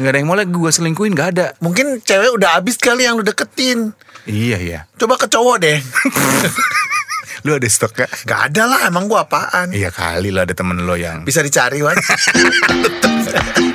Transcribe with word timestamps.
Nggak 0.00 0.10
ada 0.16 0.18
yang 0.24 0.28
mau 0.32 0.38
lagi 0.40 0.48
gue 0.48 0.72
selingkuhin 0.72 1.12
nggak 1.12 1.28
ada. 1.36 1.46
Mungkin 1.60 2.00
cewek 2.00 2.32
udah 2.40 2.56
habis 2.56 2.80
kali 2.80 3.04
yang 3.04 3.20
lu 3.20 3.24
deketin. 3.24 3.92
Iya 4.24 4.56
iya. 4.56 4.80
Coba 4.96 5.20
ke 5.20 5.28
cowok 5.28 5.56
deh. 5.60 5.76
Lu 7.40 7.56
ada 7.56 7.64
stok 7.64 8.04
gak? 8.04 8.28
Gak 8.28 8.52
ada 8.52 8.68
lah, 8.68 8.80
emang 8.92 9.08
gua 9.08 9.24
apaan? 9.24 9.72
Iya 9.72 9.88
kali 9.88 10.28
lo 10.28 10.44
ada 10.44 10.52
temen 10.52 10.76
lo 10.84 10.92
yang 10.92 11.24
Bisa 11.24 11.40
dicari, 11.40 11.80
Wan. 11.80 11.96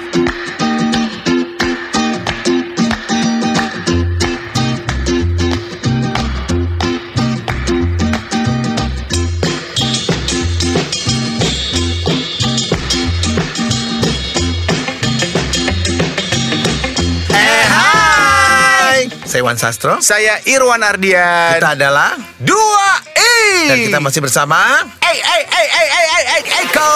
Saya 19.36 19.44
Wan 19.52 19.60
Sastro. 19.60 20.00
Saya 20.00 20.40
Irwan 20.48 20.80
Ardian. 20.80 21.60
Kita 21.60 21.76
adalah 21.76 22.16
dua 22.40 22.88
i. 23.20 23.68
dan 23.68 23.78
kita 23.84 24.00
masih 24.00 24.24
bersama 24.24 24.56
Hey 25.04 25.20
hey 25.20 25.44
hey 25.44 25.68
hey 25.76 25.88
hey 25.92 26.08
hey 26.08 26.24
hey 26.40 26.64
Eko 26.64 26.92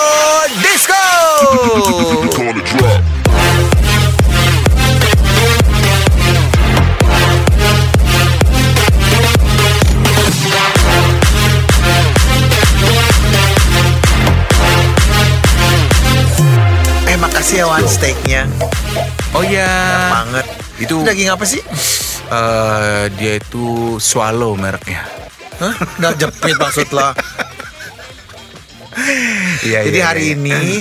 Disco. 0.63 1.03
Eh 17.03 17.17
makasih 17.19 17.55
ya 17.59 17.65
Wan 17.67 17.83
steaknya 17.83 18.47
Oh 19.35 19.43
ya. 19.43 19.67
Banget 20.23 20.47
Itu 20.79 21.03
Daging 21.03 21.35
apa 21.35 21.43
sih? 21.43 21.59
Eh, 22.29 23.03
dia 23.17 23.33
itu 23.41 23.97
swallow 23.97 24.53
mereknya. 24.53 25.05
Hah? 25.59 25.75
Udah 25.99 26.15
jepit 26.15 26.55
maksud 26.55 26.87
lo 26.95 27.11
Iya 29.59 29.83
Jadi 29.83 29.99
iya, 29.99 30.07
hari 30.07 30.25
iya. 30.31 30.35
ini 30.39 30.79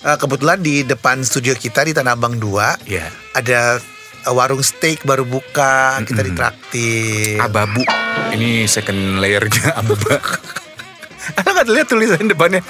eh, 0.00 0.16
Kebetulan 0.16 0.64
di 0.64 0.80
depan 0.80 1.20
studio 1.20 1.52
kita 1.52 1.84
di 1.84 1.92
Tanah 1.92 2.16
Abang 2.16 2.40
2 2.40 2.88
Iya. 2.88 3.12
Ada 3.36 3.76
eh, 4.24 4.32
warung 4.32 4.64
steak 4.64 5.04
baru 5.04 5.28
buka 5.28 6.00
Kita 6.08 6.24
ditraktir 6.24 7.36
Ababu. 7.36 7.84
Ini 8.32 8.64
second 8.66 9.20
layernya 9.22 9.74
abu. 9.78 9.94
Lo 9.94 11.48
gak 11.54 11.70
lihat 11.70 11.86
tulisan 11.86 12.26
depannya? 12.26 12.66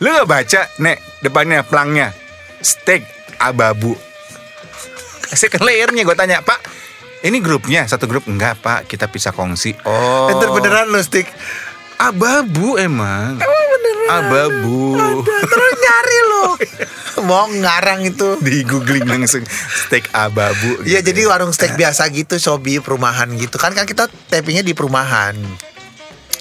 Lo 0.00 0.08
gak 0.08 0.28
baca, 0.30 0.60
Nek, 0.80 1.20
depannya 1.20 1.60
pelangnya. 1.66 2.16
Steak 2.64 3.04
ababu. 3.36 3.92
Second 5.36 5.68
layernya 5.68 6.08
gue 6.08 6.16
tanya, 6.16 6.40
Pak, 6.40 6.61
ini 7.22 7.38
grupnya 7.38 7.86
satu 7.86 8.10
grup 8.10 8.26
enggak 8.26 8.58
Pak, 8.58 8.90
kita 8.90 9.06
bisa 9.06 9.30
kongsi. 9.30 9.78
Oh. 9.86 10.30
Enter 10.30 10.50
beneran 10.50 10.90
lo 10.90 10.98
steak 11.02 11.30
Ababu 12.02 12.74
emang. 12.82 13.38
Ababu. 14.10 14.98
Terus 15.22 15.72
nyari 15.78 16.18
lo 16.26 16.46
Mau 17.22 17.46
ngarang 17.62 18.02
itu 18.02 18.34
Di 18.42 18.66
googling 18.66 19.06
langsung 19.06 19.46
steak 19.86 20.10
ababu. 20.10 20.82
Iya 20.82 20.98
gitu. 21.00 21.14
jadi 21.14 21.20
warung 21.30 21.54
steak 21.54 21.78
biasa 21.78 22.10
gitu 22.10 22.42
Sobi 22.42 22.82
perumahan 22.82 23.30
gitu 23.38 23.54
Kan 23.62 23.78
kan 23.78 23.86
kita 23.86 24.10
tappingnya 24.26 24.66
di 24.66 24.74
perumahan 24.74 25.38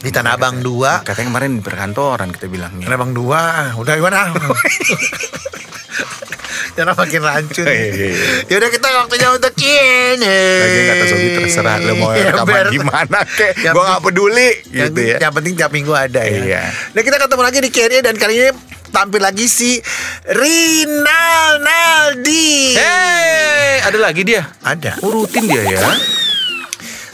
Di 0.02 0.10
Tanah 0.10 0.34
Abang 0.34 0.60
2 0.60 1.06
Katanya 1.06 1.28
kemarin 1.30 1.52
di 1.54 1.62
perkantoran 1.62 2.30
kita 2.30 2.46
bilangnya. 2.46 2.84
Tanah 2.84 2.98
Abang 2.98 3.14
2 3.14 3.78
Udah 3.78 3.94
gimana 3.94 4.18
Jangan 6.72 6.96
makin 6.96 7.22
rancun 7.22 7.66
Iya, 7.66 7.86
iya, 7.86 8.08
iya. 8.08 8.26
Yaudah 8.48 8.70
kita 8.70 8.88
waktunya 8.96 9.28
untuk 9.30 9.54
ini 9.56 10.40
Lagi 10.58 10.80
kata 10.88 11.04
Sobi 11.06 11.28
terserah 11.36 11.76
lo 11.80 11.94
mau 11.96 12.10
Ya, 12.12 12.32
rekaman 12.32 12.66
gimana 12.72 13.20
kek. 13.28 13.52
Gue 13.62 13.84
gak 13.84 14.02
peduli 14.02 14.50
yang, 14.72 14.90
gitu 14.90 15.02
ya. 15.06 15.18
yang 15.20 15.34
penting 15.34 15.54
tiap 15.54 15.70
minggu 15.70 15.92
ada 15.92 16.22
ya 16.22 16.40
Iya. 16.42 16.62
Nah 16.96 17.02
kita 17.02 17.18
ketemu 17.20 17.42
lagi 17.44 17.60
di 17.60 17.70
Q&A 17.70 18.00
Dan 18.02 18.16
kali 18.16 18.34
ini 18.36 18.50
tampil 18.90 19.20
lagi 19.20 19.46
si 19.46 19.78
Rinal 20.26 21.60
Naldi 21.60 22.74
Hey, 22.74 23.80
ada 23.82 23.98
lagi 23.98 24.22
dia. 24.24 24.44
Ada 24.62 25.00
Oh, 25.00 25.12
rutin 25.12 25.46
dia 25.46 25.64
ya. 25.66 25.80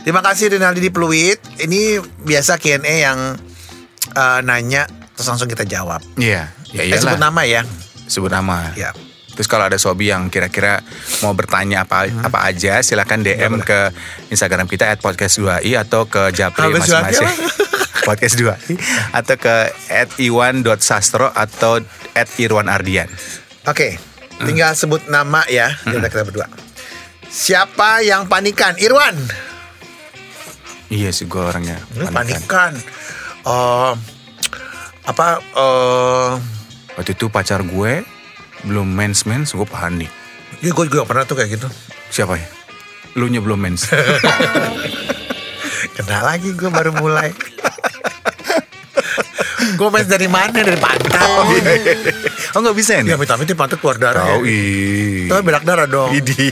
Terima 0.08 0.24
kasih 0.24 0.56
Rinaldi 0.56 0.80
di 0.80 0.88
Pluit. 0.88 1.36
Ini 1.60 2.00
biasa 2.00 2.56
Q&A 2.56 2.80
yang 2.80 3.36
eh, 4.16 4.40
nanya 4.40 4.88
terus 5.12 5.28
langsung 5.28 5.52
kita 5.52 5.68
jawab. 5.68 6.00
Iya, 6.16 6.48
ya 6.72 6.82
Eh, 6.88 6.96
sebut 6.96 7.20
nama 7.20 7.44
ya. 7.44 7.68
Sebut 8.08 8.32
nama. 8.32 8.72
Ya. 8.80 8.96
Terus 9.36 9.52
kalau 9.52 9.68
ada 9.68 9.76
Sobi 9.76 10.08
yang 10.08 10.32
kira-kira 10.32 10.80
mau 11.20 11.36
bertanya 11.36 11.84
apa 11.84 12.08
Hmm. 12.08 12.24
apa 12.24 12.40
aja, 12.48 12.80
silakan 12.80 13.20
DM 13.20 13.60
ke 13.60 13.92
Instagram 14.32 14.72
kita 14.72 14.88
at 14.88 15.04
podcast 15.04 15.44
2i 15.44 15.76
atau 15.76 16.08
ke 16.08 16.32
Japri 16.32 16.72
masing-masing. 16.72 17.28
podcast 18.08 18.40
2i 18.40 18.80
atau 19.12 19.36
ke 19.36 19.56
at 19.92 20.08
iwan.sastro 20.16 21.36
atau 21.36 21.84
at 22.16 22.32
irwan 22.40 22.72
ardian. 22.72 23.12
Oke, 23.68 24.00
tinggal 24.40 24.72
sebut 24.72 25.04
nama 25.12 25.44
ya. 25.52 25.76
Di 25.84 26.00
kita 26.00 26.24
berdua. 26.24 26.48
Siapa 27.28 28.08
yang 28.08 28.32
panikan? 28.32 28.80
Irwan. 28.80 29.47
Iya 30.88 31.12
sih 31.12 31.28
gue 31.28 31.40
orangnya. 31.40 31.76
Lu 31.96 32.08
panikan. 32.08 32.40
Panikan. 32.40 32.74
Oh, 33.44 33.92
apa? 35.04 35.40
eh 35.40 36.32
Waktu 36.96 37.12
itu 37.14 37.28
pacar 37.28 37.62
gue 37.62 38.02
belum 38.66 38.90
mens 38.90 39.24
mens 39.24 39.54
gue 39.54 39.64
panik. 39.64 40.10
ya 40.60 40.74
gue 40.74 40.84
juga 40.90 41.06
pernah 41.06 41.24
tuh 41.24 41.38
kayak 41.38 41.60
gitu. 41.60 41.68
Siapa 42.10 42.34
ya? 42.36 42.48
Lu 43.14 43.28
nya 43.28 43.38
belum 43.38 43.60
mens. 43.60 43.88
Kena 45.96 46.20
lagi 46.26 46.52
gue 46.52 46.68
baru 46.68 46.92
mulai. 46.96 47.32
gue 49.78 49.88
main 49.92 50.08
dari 50.08 50.26
mana? 50.26 50.50
Dari 50.50 50.80
pantat. 50.80 51.22
oh 52.56 52.60
nggak 52.64 52.78
bisa 52.78 52.98
Ya 52.98 53.02
nih? 53.06 53.14
amit 53.14 53.30
amit 53.30 53.52
pantat 53.54 53.78
keluar 53.78 54.00
darah. 54.00 54.26
Tahu 54.26 54.42
ya. 54.48 55.30
Tapi 55.30 55.42
berak 55.44 55.64
darah 55.68 55.86
dong. 55.86 56.10
Idi. 56.16 56.50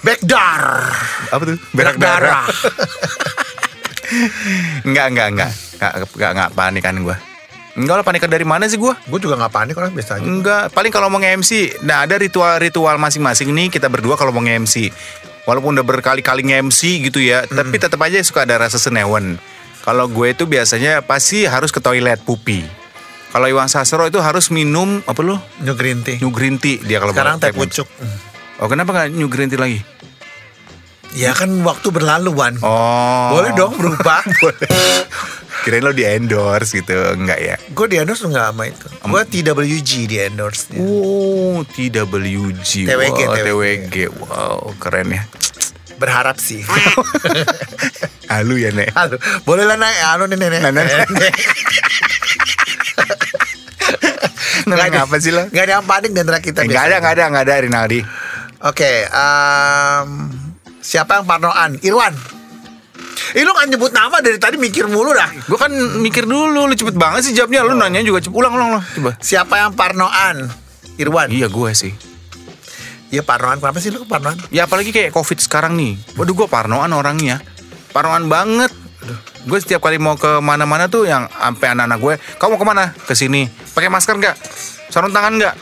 Backdar. 0.00 0.62
Apa 1.28 1.42
tuh? 1.44 1.58
Berak 1.74 1.98
darah. 2.00 2.46
Enggak, 4.86 5.06
enggak, 5.12 5.28
enggak. 5.32 5.50
Enggak, 5.78 5.92
enggak, 6.14 6.30
enggak 6.34 6.50
panikan 6.54 6.94
gue. 7.02 7.16
Enggak 7.74 7.94
lah 7.98 8.04
panikan 8.06 8.30
dari 8.30 8.46
mana 8.46 8.70
sih 8.70 8.78
gue? 8.78 8.94
Gue 9.10 9.18
juga 9.18 9.34
gak 9.34 9.50
panik 9.50 9.74
orang 9.74 9.90
biasa 9.90 10.22
aja. 10.22 10.22
Enggak, 10.22 10.70
paling 10.70 10.94
kalau 10.94 11.10
mau 11.10 11.18
nge-MC. 11.18 11.82
Nah 11.82 12.06
ada 12.06 12.14
ritual-ritual 12.14 12.94
masing-masing 13.02 13.50
nih 13.50 13.66
kita 13.66 13.90
berdua 13.90 14.14
kalau 14.14 14.30
mau 14.30 14.46
nge-MC. 14.46 14.94
Walaupun 15.44 15.74
udah 15.74 15.82
berkali-kali 15.82 16.46
nge-MC 16.46 17.10
gitu 17.10 17.18
ya, 17.18 17.42
tapi 17.44 17.76
tetap 17.76 17.98
aja 17.98 18.22
suka 18.22 18.46
ada 18.46 18.62
rasa 18.62 18.78
senewan. 18.78 19.36
Kalau 19.82 20.08
gue 20.08 20.32
itu 20.32 20.46
biasanya 20.46 21.02
pasti 21.04 21.44
harus 21.44 21.74
ke 21.74 21.82
toilet 21.82 22.22
pupi. 22.22 22.64
Kalau 23.34 23.50
Iwan 23.50 23.66
Sastro 23.66 24.06
itu 24.06 24.22
harus 24.22 24.54
minum 24.54 25.02
apa 25.04 25.20
lo? 25.26 25.42
New 25.60 25.74
green 25.74 26.06
tea. 26.06 26.22
New 26.22 26.30
green 26.30 26.56
tea 26.62 26.78
dia 26.78 27.02
kalau 27.02 27.10
Sekarang 27.10 27.36
mau 27.36 27.42
teh 27.42 27.50
pucuk. 27.50 27.90
Oh 28.62 28.70
kenapa 28.70 28.94
nggak 28.94 29.08
new 29.18 29.26
green 29.26 29.50
tea 29.50 29.58
lagi? 29.58 29.82
Ya 31.14 31.30
kan 31.30 31.46
waktu 31.62 31.94
berlalu 31.94 32.34
Wan. 32.34 32.58
Oh. 32.58 33.38
Boleh 33.38 33.54
dong 33.54 33.78
berubah. 33.78 34.26
Kirain 35.64 35.80
lo 35.80 35.94
di 35.94 36.02
endorse 36.02 36.82
gitu, 36.82 36.92
enggak 37.14 37.38
ya? 37.40 37.56
Gue 37.70 37.86
di 37.86 37.96
endorse 37.96 38.26
nggak 38.26 38.46
sama 38.50 38.66
itu. 38.66 38.86
Gue 39.06 39.22
TWG 39.22 39.90
di 40.10 40.16
endorse. 40.18 40.74
Oh, 40.76 41.62
TWG. 41.64 42.90
TWG, 42.90 43.20
wow, 43.24 43.32
TWG. 43.32 43.46
TWG. 43.46 43.96
Wow, 44.18 44.74
keren 44.82 45.14
ya. 45.14 45.22
Berharap 45.96 46.42
sih. 46.42 46.66
Halu 48.34 48.58
ya, 48.58 48.74
Nek. 48.74 48.90
Halo, 48.92 49.16
boleh 49.46 49.64
lah 49.64 49.78
naik 49.78 49.98
anu 50.10 50.26
nih 50.26 50.36
nenek. 50.36 50.60
Nah, 50.66 50.74
nah. 50.74 50.84
Nenang 54.66 55.06
apa 55.06 55.16
sih 55.22 55.30
lo? 55.30 55.46
Gak 55.48 55.64
ada 55.70 55.72
yang 55.78 55.86
panik 55.86 56.10
di 56.10 56.20
antara 56.20 56.42
kita. 56.42 56.66
Enggak 56.66 56.90
ada, 56.90 56.98
biasanya. 56.98 56.98
enggak 56.98 57.14
ada, 57.14 57.24
enggak 57.30 57.44
ada 57.46 57.54
Rinaldi. 57.62 58.00
Oke, 58.64 58.92
em, 59.06 60.08
siapa 60.84 61.16
yang 61.16 61.24
parnoan? 61.24 61.80
Irwan. 61.80 62.12
Ih 63.34 63.42
lu 63.42 63.50
gak 63.50 63.66
nyebut 63.66 63.90
nama 63.90 64.20
dari 64.22 64.38
tadi 64.38 64.60
mikir 64.60 64.86
mulu 64.86 65.10
dah. 65.10 65.26
Gue 65.48 65.58
kan 65.58 65.72
mikir 65.98 66.28
dulu, 66.28 66.68
lu 66.68 66.74
cepet 66.76 66.94
banget 66.94 67.26
sih 67.26 67.32
jawabnya. 67.34 67.64
Lu 67.66 67.74
nanya 67.74 68.04
juga 68.04 68.22
cepet. 68.22 68.36
Ulang, 68.36 68.52
ulang, 68.54 68.68
ulang. 68.76 68.84
Coba. 68.84 69.16
Siapa 69.18 69.58
yang 69.58 69.72
parnoan? 69.74 70.52
Irwan. 71.00 71.32
Iya 71.32 71.50
gue 71.50 71.70
sih. 71.74 71.90
Iya 73.10 73.26
parnoan. 73.26 73.58
Kenapa 73.58 73.82
sih 73.82 73.90
lu 73.90 74.06
parnoan? 74.06 74.38
Ya 74.54 74.70
apalagi 74.70 74.94
kayak 74.94 75.10
covid 75.10 75.40
sekarang 75.42 75.74
nih. 75.74 75.98
Waduh 76.14 76.36
gue 76.36 76.46
parnoan 76.46 76.94
orangnya. 76.94 77.42
Parnoan 77.90 78.30
banget. 78.30 78.70
Gue 79.44 79.58
setiap 79.60 79.82
kali 79.84 79.98
mau 80.00 80.14
ke 80.16 80.40
mana-mana 80.40 80.88
tuh 80.88 81.04
yang 81.04 81.28
sampai 81.28 81.76
anak-anak 81.76 81.98
gue, 82.00 82.14
kamu 82.40 82.56
mau 82.56 82.60
ke 82.60 82.66
mana? 82.66 82.84
Ke 83.04 83.12
sini. 83.12 83.44
Pakai 83.76 83.92
masker 83.92 84.16
nggak? 84.16 84.36
Sarung 84.88 85.12
tangan 85.12 85.36
nggak? 85.36 85.54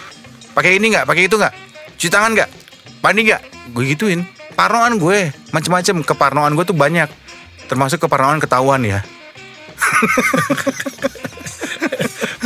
Pakai 0.54 0.78
ini 0.78 0.94
nggak? 0.94 1.02
Pakai 1.08 1.26
itu 1.26 1.34
nggak? 1.34 1.54
Cuci 1.98 2.08
tangan 2.12 2.30
nggak? 2.36 2.48
Mandi 3.02 3.20
nggak? 3.26 3.42
Gue 3.74 3.84
gituin. 3.90 4.22
Parnoan 4.52 4.96
gue, 4.96 5.32
macem-macem 5.50 6.00
keparnoan 6.00 6.52
gue 6.52 6.62
tuh 6.62 6.72
banyak. 6.72 7.08
Termasuk 7.66 7.98
keparnoan 7.98 8.38
ketahuan 8.38 8.80
ya. 8.84 9.00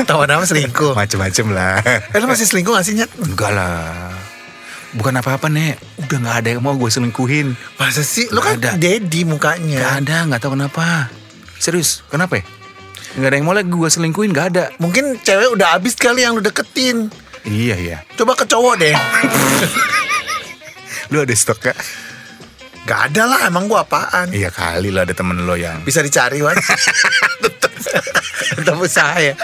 Tahu 0.07 0.23
nama 0.23 0.41
selingkuh. 0.41 0.95
Macem-macem 0.95 1.47
lah. 1.51 1.83
Eh 1.83 2.17
lu 2.17 2.27
masih 2.27 2.47
selingkuh 2.47 2.73
gak 2.73 2.87
sih 2.87 2.95
Nyet? 2.95 3.11
Enggak 3.19 3.51
lah. 3.51 4.15
Bukan 4.95 5.13
apa-apa 5.13 5.51
nek 5.51 5.77
Udah 5.99 6.19
gak 6.23 6.37
ada 6.41 6.49
yang 6.57 6.63
mau 6.63 6.73
gue 6.73 6.89
selingkuhin 6.89 7.53
Masa 7.77 8.01
sih? 8.01 8.31
Lu 8.31 8.39
Nggak 8.39 8.49
kan 8.49 8.57
ada. 8.57 8.71
daddy 8.79 9.21
mukanya. 9.27 9.79
Gak 9.83 9.95
ada 10.01 10.17
gak 10.31 10.41
tahu 10.41 10.55
kenapa 10.55 11.11
Serius 11.59 12.07
kenapa 12.07 12.41
ya 12.41 12.45
Gak 13.19 13.29
ada 13.29 13.37
yang 13.37 13.45
mau 13.45 13.53
lagi 13.53 13.69
gue 13.69 13.89
selingkuhin 13.91 14.31
gak 14.31 14.47
ada 14.55 14.65
Mungkin 14.79 15.21
cewek 15.21 15.53
udah 15.53 15.77
habis 15.77 15.99
kali 15.99 16.23
yang 16.23 16.33
lu 16.33 16.41
deketin. 16.41 17.11
Iya 17.45 17.77
iya 17.77 17.99
Coba 18.15 18.39
ke 18.39 18.47
cowok 18.47 18.75
deh. 18.79 18.95
Lu 21.11 21.23
ada 21.23 21.35
stok 21.35 21.71
gak? 21.71 21.77
Gak 22.87 23.11
ada 23.11 23.23
lah, 23.27 23.41
emang 23.51 23.67
gua 23.67 23.83
apaan? 23.83 24.31
Iya 24.31 24.55
kali 24.55 24.95
lah 24.95 25.03
ada 25.03 25.11
temen 25.11 25.43
lo 25.43 25.59
yang 25.59 25.83
Bisa 25.83 26.07
dicari, 26.07 26.39
Wan. 26.39 26.55
Tetep 27.43 27.73
Tetep 28.63 28.77
usaha 28.79 29.19
ya. 29.19 29.35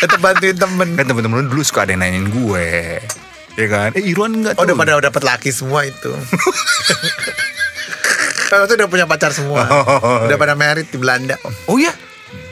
Tetep 0.00 0.16
bantuin 0.16 0.56
temen. 0.56 0.96
Kan 0.96 1.04
temen-temen 1.04 1.44
dulu 1.48 1.60
suka 1.60 1.84
ada 1.84 1.92
yang 1.92 2.04
nanyain 2.04 2.28
gue 2.28 2.68
Ya 3.56 3.66
kan 3.72 3.90
Eh 3.96 4.04
Irwan 4.04 4.36
enggak 4.40 4.56
Oh, 4.56 4.64
tuh 4.64 4.72
udah 4.72 4.76
pada 4.76 5.00
dapet 5.00 5.22
laki 5.24 5.50
semua 5.52 5.84
itu. 5.84 6.12
Kalau 8.52 8.64
tuh 8.70 8.78
udah 8.78 8.88
punya 8.88 9.06
pacar 9.10 9.34
semua. 9.34 9.66
Oh. 9.66 10.28
Udah 10.28 10.38
pada 10.38 10.54
merit 10.54 10.86
di 10.88 10.98
Belanda. 11.00 11.36
Oh 11.68 11.80
ya 11.80 11.92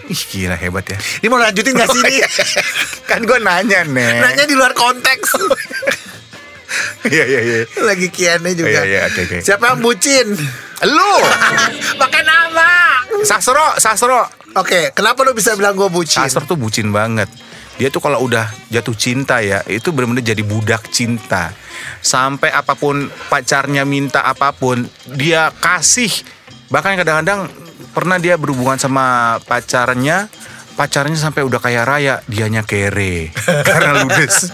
Ih 0.05 0.20
gila 0.28 0.52
hebat 0.60 0.84
ya 0.84 1.00
Ini 1.25 1.32
mau 1.32 1.40
lanjutin 1.40 1.72
gak 1.72 1.88
sih 1.88 2.05
ini? 2.05 2.20
Kan 3.08 3.25
gue 3.25 3.40
nanya 3.40 3.88
nih 3.88 4.20
Nanya 4.20 4.44
di 4.44 4.52
luar 4.52 4.76
konteks. 4.76 5.32
Iya 7.05 7.25
iya 7.29 7.41
iya 7.45 7.56
Lagi 7.85 8.09
kiannya 8.09 8.53
juga. 8.56 8.71
Iya, 8.71 8.83
iya, 8.89 9.01
oke, 9.09 9.21
oke. 9.29 9.39
Siapa 9.45 9.65
yang 9.77 9.81
bucin? 9.85 10.27
Lu 10.89 11.12
Pakai 12.03 12.23
nama. 12.25 12.69
Sastro 13.25 13.77
Sastro 13.77 14.25
Oke, 14.55 14.95
kenapa 14.95 15.27
lu 15.27 15.35
bisa 15.35 15.53
bilang 15.59 15.75
gue 15.75 15.91
bucin? 15.91 16.23
Sastro 16.25 16.47
tuh 16.47 16.59
bucin 16.59 16.95
banget 16.95 17.27
Dia 17.75 17.91
tuh 17.91 17.99
kalau 17.99 18.23
udah 18.23 18.47
jatuh 18.71 18.95
cinta 18.95 19.43
ya 19.43 19.61
Itu 19.67 19.91
bener-bener 19.91 20.23
jadi 20.23 20.43
budak 20.47 20.89
cinta 20.95 21.51
Sampai 22.01 22.55
apa 22.55 22.79
pun 22.79 23.11
pacarnya 23.29 23.83
minta 23.83 24.23
apa 24.23 24.55
pun 24.55 24.87
Dia 25.11 25.51
kasih 25.51 26.11
Bahkan 26.71 27.03
kadang-kadang 27.03 27.51
Pernah 27.93 28.19
dia 28.23 28.39
berhubungan 28.39 28.79
sama 28.79 29.37
pacarnya 29.43 30.31
Pacarnya 30.75 31.19
sampai 31.19 31.43
udah 31.47 31.59
kaya 31.59 31.83
raya 31.83 32.23
Dianya 32.31 32.62
kere 32.62 33.35
Karena 33.69 34.06
ludes 34.06 34.51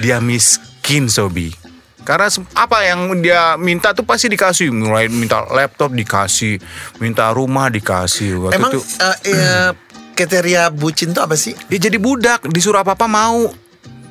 Dia 0.00 0.20
miskin 0.20 1.12
Sobi 1.12 1.65
karena 2.06 2.30
apa 2.54 2.78
yang 2.86 3.18
dia 3.18 3.58
minta 3.58 3.90
tuh 3.90 4.06
pasti 4.06 4.30
dikasih. 4.30 4.70
Mulai 4.70 5.10
minta 5.10 5.42
laptop 5.50 5.90
dikasih 5.90 6.62
minta 7.02 7.34
rumah 7.34 7.66
dikasih. 7.66 8.46
Waktu 8.46 8.54
Emang 8.54 8.70
itu 8.70 8.80
eh, 9.02 9.16
eh, 9.34 9.70
kriteria 10.14 10.70
bucin 10.70 11.10
tuh 11.10 11.26
apa 11.26 11.34
sih? 11.34 11.58
dia 11.66 11.82
jadi 11.82 11.98
budak 11.98 12.46
disuruh 12.46 12.86
apa 12.86 12.94
apa 12.94 13.10
mau. 13.10 13.50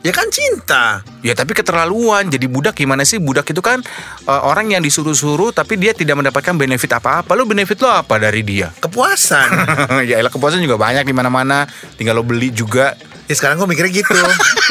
Ya 0.05 0.13
kan 0.13 0.29
cinta. 0.29 1.01
ya 1.25 1.33
tapi 1.33 1.57
keterlaluan. 1.57 2.29
Jadi 2.29 2.45
budak 2.45 2.77
gimana 2.77 3.01
sih? 3.01 3.17
Budak 3.17 3.47
itu 3.49 3.63
kan 3.63 3.81
eh, 4.27 4.41
orang 4.43 4.75
yang 4.75 4.83
disuruh-suruh 4.83 5.55
tapi 5.55 5.79
dia 5.79 5.95
tidak 5.95 6.19
mendapatkan 6.19 6.53
benefit 6.53 6.91
apa-apa. 6.99 7.31
Lo 7.33 7.47
benefit 7.47 7.79
lo 7.79 7.89
apa 7.89 8.19
dari 8.19 8.43
dia? 8.43 8.75
Kepuasan. 8.75 9.49
ya 10.11 10.19
elah 10.19 10.29
kepuasan 10.29 10.59
juga 10.59 10.75
banyak 10.75 11.07
di 11.07 11.15
mana-mana. 11.15 11.65
Tinggal 11.95 12.19
lo 12.19 12.27
beli 12.27 12.51
juga 12.51 12.93
ya 13.25 13.33
sekarang 13.33 13.57
gue 13.57 13.67
mikirnya 13.67 13.93
gitu. 13.95 14.13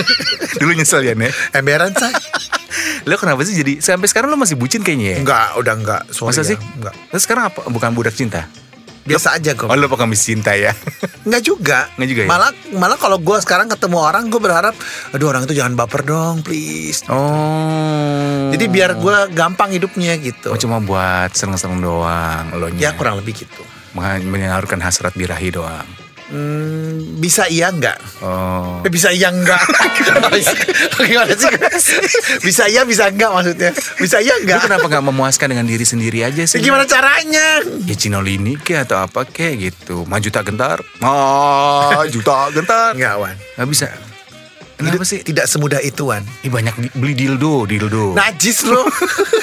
dulu 0.61 0.71
nyesel 0.73 1.03
ya 1.03 1.15
nek 1.15 1.35
Emberan 1.51 1.91
say. 1.93 2.12
lo 3.09 3.15
kenapa 3.15 3.43
sih 3.43 3.55
jadi 3.55 3.79
sampai 3.79 4.06
sekarang 4.06 4.31
lo 4.31 4.37
masih 4.37 4.55
bucin 4.55 4.81
kayaknya 4.81 5.15
ya 5.15 5.19
Enggak, 5.21 5.47
udah 5.56 5.75
enggak. 5.75 6.03
Sorry 6.09 6.31
masa 6.33 6.43
ya, 6.43 6.55
sih 6.55 6.59
Enggak. 6.59 6.95
Terus 7.11 7.23
sekarang 7.23 7.45
apa 7.49 7.61
bukan 7.69 7.91
budak 7.93 8.15
cinta 8.15 8.47
Biasa 9.05 9.37
aja 9.37 9.53
gue. 9.53 9.69
oh 9.69 9.77
lo 9.77 9.85
pengemis 9.85 10.25
cinta 10.25 10.56
ya 10.56 10.73
Enggak 11.29 11.43
juga. 11.45 11.79
Enggak 11.97 12.09
juga 12.09 12.21
ya? 12.25 12.29
Malah 12.29 12.51
malah 12.73 12.97
kalau 12.97 13.19
gue 13.21 13.37
sekarang 13.41 13.69
ketemu 13.69 13.97
orang 13.97 14.29
gue 14.29 14.41
berharap, 14.41 14.73
aduh 15.12 15.29
orang 15.29 15.45
itu 15.45 15.56
jangan 15.56 15.77
baper 15.77 16.05
dong, 16.05 16.41
please. 16.41 17.05
oh 17.09 18.49
Jadi 18.49 18.65
biar 18.69 18.97
gue 18.97 19.17
gampang 19.33 19.73
hidupnya 19.73 20.17
gitu. 20.21 20.53
Oh, 20.53 20.56
cuma 20.56 20.81
buat 20.81 21.33
seneng-seneng 21.33 21.81
doang 21.81 22.45
lo 22.56 22.69
Ya 22.77 22.93
kurang 22.93 23.21
lebih 23.21 23.45
gitu. 23.45 23.62
menyalurkan 23.97 24.81
hasrat 24.81 25.12
birahi 25.17 25.53
doang 25.53 26.04
Hmm, 26.34 27.22
bisa 27.22 27.46
iya 27.46 27.70
enggak? 27.70 27.94
oh 28.19 28.82
Eh, 28.82 28.90
bisa 28.90 29.06
iya 29.08 29.31
enggak? 29.31 29.62
Gimana 30.98 31.31
sih? 31.31 31.54
bisa 32.42 32.66
iya 32.66 32.82
bisa 32.82 33.06
enggak 33.06 33.31
maksudnya? 33.31 33.70
Bisa 33.96 34.19
iya 34.19 34.34
Lu 34.34 34.42
enggak? 34.42 34.66
kenapa 34.66 34.86
nggak 34.88 35.04
memuaskan 35.04 35.54
dengan 35.54 35.62
diri 35.64 35.86
sendiri 35.86 36.26
aja 36.26 36.34
Ya, 36.34 36.50
sih? 36.50 36.58
gimana 36.58 36.82
caranya? 36.84 37.62
Ya 37.86 37.94
Cinolini 37.94 38.58
ke 38.58 38.75
atau 38.76 38.98
apa 38.98 39.22
ke 39.22 39.54
gitu. 39.54 40.02
Maju 40.04 40.26
tak 40.26 40.44
gentar. 40.44 40.82
Oh, 40.98 42.02
juta 42.10 42.50
gentar. 42.50 42.98
Enggak, 42.98 43.14
Wan. 43.16 43.36
Nggak 43.54 43.69
bisa. 43.70 43.86
Kenapa 44.75 44.90
Hidup 44.90 45.06
sih? 45.06 45.20
Tidak 45.22 45.46
semudah 45.46 45.78
itu, 45.78 46.02
Wan. 46.04 46.26
Ih, 46.42 46.50
banyak 46.50 46.75
beli 46.92 47.14
dildo, 47.14 47.62
dildo. 47.62 48.10
Najis 48.12 48.66
lo. 48.66 48.82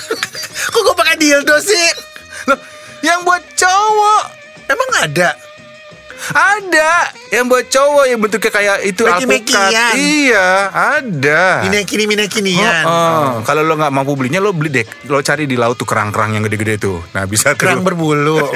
Kok 0.71 0.81
gue 0.81 0.95
pakai 0.97 1.15
dildo 1.15 1.55
sih? 1.57 1.87
Loh, 2.45 2.59
yang 2.99 3.23
buat 3.23 3.39
cowok 3.55 4.23
Emang 4.67 4.89
ada? 4.99 5.29
Ada. 6.29 6.91
Yang 7.33 7.45
buat 7.49 7.65
cowok 7.71 8.05
yang 8.05 8.19
bentuknya 8.21 8.51
kayak 8.51 8.77
itu 8.85 9.01
alpukat. 9.07 9.71
Iya, 9.97 10.47
ada. 10.71 11.43
Ini 11.65 11.83
kini 11.87 12.03
ini 12.05 12.25
kinian. 12.29 12.83
Oh, 12.85 12.91
oh. 12.91 13.27
Kalau 13.47 13.65
lo 13.65 13.73
nggak 13.79 13.93
mampu 13.93 14.13
belinya, 14.13 14.37
lo 14.37 14.53
beli 14.53 14.81
deh. 14.81 14.85
Lo 15.09 15.19
cari 15.25 15.49
di 15.49 15.57
laut 15.57 15.79
tuh 15.79 15.87
kerang-kerang 15.89 16.37
yang 16.37 16.43
gede-gede 16.45 16.77
tuh. 16.77 16.99
Nah 17.17 17.25
bisa 17.25 17.57
tuh. 17.57 17.65
Kerang 17.65 17.81
berbulu. 17.81 18.39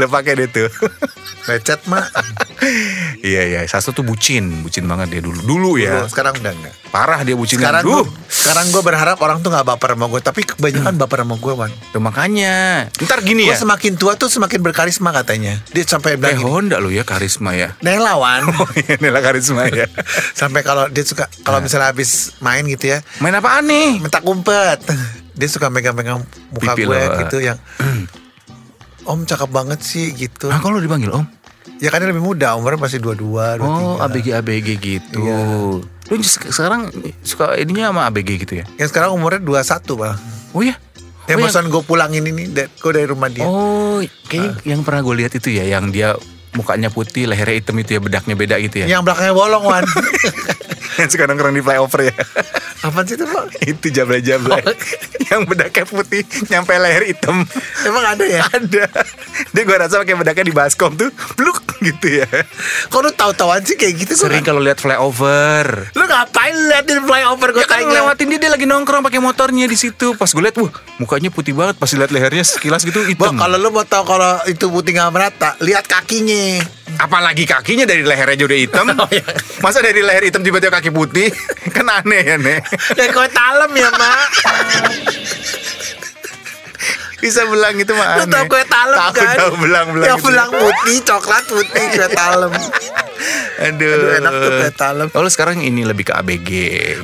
Lo 0.00 0.08
pakai 0.10 0.32
deh 0.34 0.48
tuh. 0.50 0.68
Lecet 1.46 1.84
mak. 1.86 2.08
iya 3.20 3.44
iya. 3.46 3.60
Sasto 3.68 3.92
tuh 3.92 4.02
bucin, 4.02 4.64
bucin 4.64 4.88
banget 4.88 5.18
dia 5.18 5.22
dulu. 5.22 5.38
Dulu 5.44 5.70
ya. 5.76 6.02
Dulu, 6.02 6.10
Sekarang 6.10 6.34
udah 6.40 6.52
enggak. 6.56 6.74
Parah 6.88 7.20
dia 7.22 7.36
bucinnya. 7.36 7.68
Sekarang 7.68 7.82
gue, 7.84 8.02
sekarang 8.44 8.68
gue 8.68 8.82
berharap 8.82 9.16
orang 9.18 9.40
tuh 9.40 9.48
nggak 9.48 9.64
baper 9.64 9.96
sama 9.96 10.04
gue, 10.06 10.20
tapi 10.20 10.44
kebanyakan 10.44 10.94
baper 10.94 11.24
sama 11.24 11.34
gue, 11.34 11.52
Wan. 11.54 11.72
Tuh, 11.90 11.98
makanya. 11.98 12.86
Ntar 12.92 13.24
gini 13.24 13.48
Gue 13.48 13.56
ya. 13.56 13.58
semakin 13.58 13.96
tua 13.96 14.14
tuh 14.14 14.28
semakin 14.28 14.60
berkarisma 14.60 15.10
katanya. 15.10 15.64
Dia 15.72 15.80
sampai 15.82 16.14
Eh 16.14 16.18
bilang 16.20 16.36
gini, 16.36 16.44
Honda 16.44 16.76
lo 16.76 16.92
ya 16.92 17.02
karisma 17.02 17.56
ya. 17.56 17.72
Nela 17.80 18.14
Wan. 18.14 18.44
Oh 18.54 18.68
iya 18.76 19.00
Nela 19.00 19.18
karisma 19.18 19.64
ya. 19.66 19.88
sampai 20.38 20.60
kalau 20.60 20.86
dia 20.86 21.00
suka 21.02 21.24
kalau 21.40 21.58
misalnya 21.58 21.88
habis 21.88 22.36
main 22.38 22.60
gitu 22.66 22.92
ya, 22.92 23.00
Main 23.18 23.32
apaan 23.32 23.64
nih? 23.64 23.98
minta 23.98 24.20
kumpet. 24.20 24.84
Dia 25.34 25.48
suka 25.48 25.66
megang-megang 25.66 26.22
muka 26.52 26.76
Pipi 26.76 26.84
gue 26.84 26.94
lo. 26.94 27.18
gitu 27.24 27.40
yang 27.40 27.58
Om 29.04 29.24
cakep 29.24 29.50
banget 29.50 29.80
sih 29.80 30.12
gitu. 30.12 30.46
Ah 30.46 30.60
kalau 30.60 30.78
dipanggil 30.78 31.10
om? 31.10 31.24
Ya 31.80 31.88
kan 31.88 32.04
lebih 32.04 32.20
muda, 32.20 32.54
umurnya 32.56 32.80
masih 32.80 33.00
22, 33.00 33.60
23. 33.60 33.64
Oh 33.64 33.96
ABG 34.00 34.26
ABG 34.36 34.68
gitu. 34.78 35.20
Lu 35.84 36.20
se- 36.20 36.52
sekarang 36.52 36.92
suka 37.24 37.56
ininya 37.56 37.90
sama 37.90 38.08
ABG 38.08 38.30
gitu 38.44 38.60
ya? 38.60 38.64
Yang 38.76 38.92
sekarang 38.92 39.16
umurnya 39.16 39.40
21, 39.40 39.96
Bang. 39.96 40.16
Oh 40.52 40.62
iya. 40.62 40.76
Yang 41.24 41.38
oh, 41.40 41.42
barusan 41.48 41.66
gue 41.72 41.82
pulangin 41.82 42.24
ini, 42.28 42.52
gue 42.52 42.92
dari 42.92 43.08
rumah 43.08 43.32
dia. 43.32 43.48
oh 43.48 44.04
kayaknya 44.28 44.60
yang 44.68 44.80
pernah 44.84 45.00
gue 45.00 45.14
lihat 45.24 45.32
itu 45.32 45.56
ya, 45.56 45.64
yang 45.64 45.88
dia 45.88 46.12
mukanya 46.52 46.92
putih, 46.92 47.24
lehernya 47.26 47.64
hitam 47.64 47.76
itu 47.80 47.96
ya, 47.96 48.00
bedaknya 48.04 48.34
beda 48.36 48.56
gitu 48.60 48.84
ya. 48.84 48.86
Yang 48.86 49.08
belakangnya 49.08 49.34
bolong, 49.34 49.64
Wan. 49.64 49.84
yang 51.00 51.08
sekarang 51.10 51.40
keren 51.40 51.56
di 51.56 51.64
flyover 51.64 52.12
ya. 52.12 52.14
Apaan 52.84 53.08
sih 53.08 53.16
itu, 53.16 53.24
Pak? 53.24 53.64
itu 53.64 53.86
jablay-jablay. 53.88 54.60
yang 55.32 55.48
bedaknya 55.48 55.88
putih, 55.88 56.20
nyampe 56.52 56.76
leher 56.76 57.08
hitam. 57.08 57.40
Emang 57.80 58.04
ada 58.04 58.20
ya? 58.20 58.44
Ada. 58.44 58.84
Dia 59.56 59.62
gue 59.64 59.76
rasa 59.76 59.96
pakai 59.96 60.12
bedaknya 60.12 60.44
di 60.44 60.52
baskom 60.52 60.92
tuh, 60.92 61.08
bluk 61.32 61.64
gitu 61.80 62.20
ya. 62.20 62.28
Kok 62.92 63.00
lu 63.00 63.10
tahu-tahuan 63.10 63.64
sih 63.64 63.80
kayak 63.80 64.04
gitu? 64.04 64.12
Sering 64.20 64.44
kalau 64.44 64.60
lihat 64.60 64.84
flyover. 64.84 65.88
Lu 65.96 66.04
ngapain 66.04 66.52
liatin 66.52 67.00
flyover 67.02 67.48
gue 67.56 67.64
Ya 67.64 67.68
kan 67.68 67.80
tanya? 67.80 67.88
ngelewatin 67.88 68.26
dia, 68.28 68.38
dia 68.38 68.50
lagi 68.52 68.66
nongkrong 68.68 69.00
pakai 69.00 69.20
motornya 69.20 69.64
di 69.64 69.78
situ. 69.80 70.12
Pas 70.14 70.28
gue 70.28 70.42
lihat, 70.44 70.56
wah 70.60 70.68
mukanya 71.00 71.32
putih 71.32 71.56
banget. 71.56 71.80
Pas 71.80 71.88
lihat 71.88 72.12
lehernya 72.12 72.44
sekilas 72.44 72.84
gitu 72.84 73.00
hitam. 73.00 73.32
kalau 73.34 73.56
lu 73.56 73.72
mau 73.72 73.88
tahu 73.88 74.04
kalau 74.04 74.44
itu 74.44 74.68
putih 74.68 74.92
nggak 74.92 75.08
merata, 75.08 75.56
lihat 75.64 75.88
kakinya. 75.88 76.60
Apalagi 76.94 77.42
kakinya 77.42 77.88
dari 77.88 78.04
lehernya 78.06 78.38
aja 78.38 78.44
udah 78.44 78.58
hitam. 78.60 78.84
Masa 79.64 79.80
dari 79.80 79.98
leher 79.98 80.22
hitam 80.22 80.44
tiba-tiba 80.44 80.70
kaki 80.70 80.92
putih? 80.92 81.32
kan 81.74 81.88
aneh 81.90 82.22
ya, 82.22 82.36
Nek. 82.38 82.60
Kayak 82.90 83.10
kue 83.12 83.28
talem 83.28 83.70
ya, 83.72 83.90
Mak. 83.90 84.26
Bisa 87.16 87.40
belang 87.48 87.72
itu 87.74 87.88
mah 87.90 88.20
Lu 88.20 88.28
aneh. 88.28 88.36
tau 88.36 88.44
kue 88.44 88.60
talem 88.66 89.00
Tahu, 89.00 89.12
kan? 89.16 89.32
Tahu 89.34 89.52
belang-belang 89.56 90.06
Yang 90.06 90.18
gitu. 90.20 90.28
belang 90.28 90.50
putih, 90.52 90.96
coklat 91.02 91.44
putih, 91.46 91.84
kue 91.90 92.08
talem. 92.12 92.52
Aduh. 92.52 93.92
Aduh, 93.96 94.10
enak 94.14 94.32
tuh 94.34 94.50
kue 94.52 94.70
talem. 94.76 95.06
Oh, 95.08 95.20
lu 95.20 95.30
sekarang 95.32 95.56
ini 95.58 95.82
lebih 95.82 96.04
ke 96.04 96.12
ABG. 96.12 96.50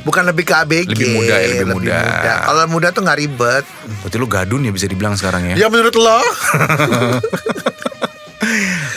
Bukan 0.04 0.28
lebih 0.28 0.44
ke 0.44 0.54
ABG. 0.54 0.92
Lebih 0.92 1.08
muda 1.14 1.34
ya, 1.34 1.46
lebih 1.56 1.66
muda. 1.72 1.98
Kalau 2.44 2.62
muda 2.68 2.88
tuh 2.90 3.00
nggak 3.00 3.18
ribet. 3.18 3.64
Berarti 4.04 4.16
lu 4.16 4.28
gadun 4.28 4.60
ya 4.60 4.70
bisa 4.70 4.84
dibilang 4.84 5.16
sekarang 5.16 5.48
ya? 5.48 5.54
Ya 5.56 5.66
menurut 5.68 5.96
lo? 5.96 6.20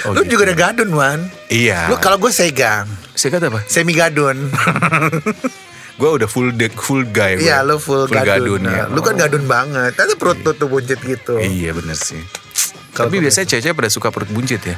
Oh, 0.03 0.11
lu 0.11 0.23
gitu. 0.23 0.35
juga 0.35 0.51
udah 0.51 0.57
gadun, 0.57 0.89
Wan. 0.91 1.19
Iya. 1.47 1.87
Lu 1.87 1.95
kalau 1.95 2.19
gue 2.19 2.27
sega, 2.27 2.83
Saya 3.13 3.31
kata 3.31 3.47
apa? 3.47 3.63
semi 3.67 3.95
gadun. 3.95 4.35
Gue 5.93 6.09
udah 6.09 6.25
full 6.25 6.49
deck, 6.57 6.73
full 6.73 7.05
guy. 7.05 7.37
Iya, 7.37 7.61
lu 7.61 7.77
full, 7.77 8.09
gadun. 8.09 8.65
ya. 8.65 8.89
Nah, 8.89 8.89
Lu 8.89 9.05
kan 9.05 9.13
gadun 9.13 9.45
banget. 9.45 9.93
Tapi 9.93 10.17
perut 10.17 10.41
lu 10.41 10.51
tuh 10.57 10.65
buncit 10.65 10.97
gitu. 10.97 11.37
Iya 11.37 11.69
bener 11.77 11.93
sih. 11.93 12.17
Kalau 12.93 13.09
Tapi 13.09 13.21
biasanya 13.21 13.47
cewek-cewek 13.49 13.77
pada 13.77 13.89
suka 13.93 14.09
perut 14.09 14.29
buncit 14.33 14.61
ya. 14.65 14.77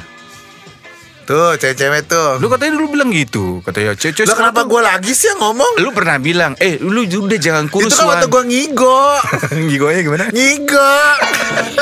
Tuh 1.24 1.56
cewek-cewek 1.56 2.04
tuh. 2.04 2.36
Lu 2.36 2.52
katanya 2.52 2.76
dulu 2.76 3.00
bilang 3.00 3.10
gitu. 3.16 3.64
Katanya 3.64 3.96
cewek-cewek 3.96 4.28
sekarang 4.28 4.52
kenapa 4.52 4.60
gue 4.68 4.80
lagi 4.84 5.12
sih 5.16 5.32
yang 5.32 5.40
ngomong? 5.40 5.72
Lu 5.80 5.90
pernah 5.96 6.16
bilang, 6.20 6.52
eh 6.60 6.76
lu 6.84 7.08
udah 7.08 7.38
jangan 7.40 7.66
kurus 7.72 7.96
Itu 7.96 8.04
kan 8.04 8.08
waktu 8.12 8.28
gue 8.28 8.42
ngigo. 8.52 9.00
Gigonya 9.72 10.00
gimana? 10.04 10.24
Ngigo. 10.30 10.92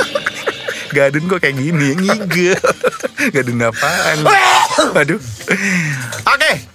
Gadun 0.96 1.26
kok 1.26 1.42
kayak 1.42 1.58
gini, 1.58 1.88
ngigo. 1.98 2.54
Gadun 3.34 3.66
apaan? 3.66 4.16
Waduh. 4.94 5.18
Oke. 6.22 6.73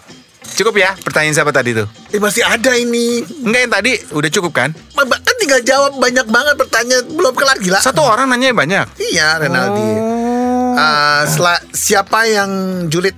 Cukup 0.60 0.76
ya 0.76 0.92
pertanyaan 1.00 1.32
siapa 1.32 1.56
tadi 1.56 1.72
tuh? 1.72 1.88
Eh, 2.12 2.20
masih 2.20 2.44
ada 2.44 2.76
ini. 2.76 3.24
Enggak 3.48 3.62
yang 3.64 3.72
tadi 3.72 3.92
udah 4.12 4.28
cukup 4.30 4.52
kan? 4.52 4.70
Kan 4.76 5.36
tinggal 5.40 5.64
jawab 5.64 5.96
banyak 5.96 6.28
banget 6.28 6.60
pertanyaan 6.60 7.08
belum 7.08 7.32
kelar 7.32 7.56
gila. 7.64 7.80
Satu 7.80 8.04
orang 8.04 8.28
nanya 8.28 8.52
banyak. 8.52 8.84
Iya 9.00 9.40
Renaldi. 9.40 9.88
Oh. 9.88 11.22
Sela- 11.24 11.64
siapa 11.72 12.28
yang 12.28 12.52
julid? 12.92 13.16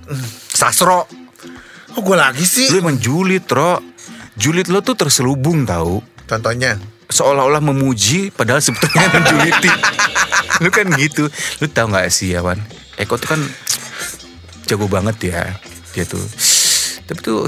Sasro. 0.54 1.10
Oh 1.92 2.00
gue 2.00 2.14
lagi 2.14 2.46
sih. 2.46 2.70
Lu 2.70 2.78
emang 2.78 2.94
julid, 2.96 3.42
Ro. 3.50 3.82
Julid 4.38 4.70
lo 4.70 4.78
tuh 4.80 4.94
terselubung 4.94 5.66
tahu. 5.66 5.98
Contohnya. 6.24 6.78
Seolah-olah 7.10 7.60
memuji 7.60 8.30
padahal 8.30 8.62
sebetulnya 8.62 9.10
menjuliti. 9.18 9.68
lu 10.62 10.70
kan 10.70 10.86
gitu. 10.94 11.26
Lu 11.58 11.66
tahu 11.66 11.90
nggak 11.90 12.06
sih 12.08 12.32
ya, 12.32 12.40
Wan? 12.40 12.62
Eko 12.96 13.18
tuh 13.18 13.34
kan 13.34 13.40
jago 14.64 14.86
banget 14.86 15.34
ya. 15.34 15.58
Dia 15.92 16.06
tuh. 16.06 16.22
Tapi 17.12 17.20
tuh 17.20 17.44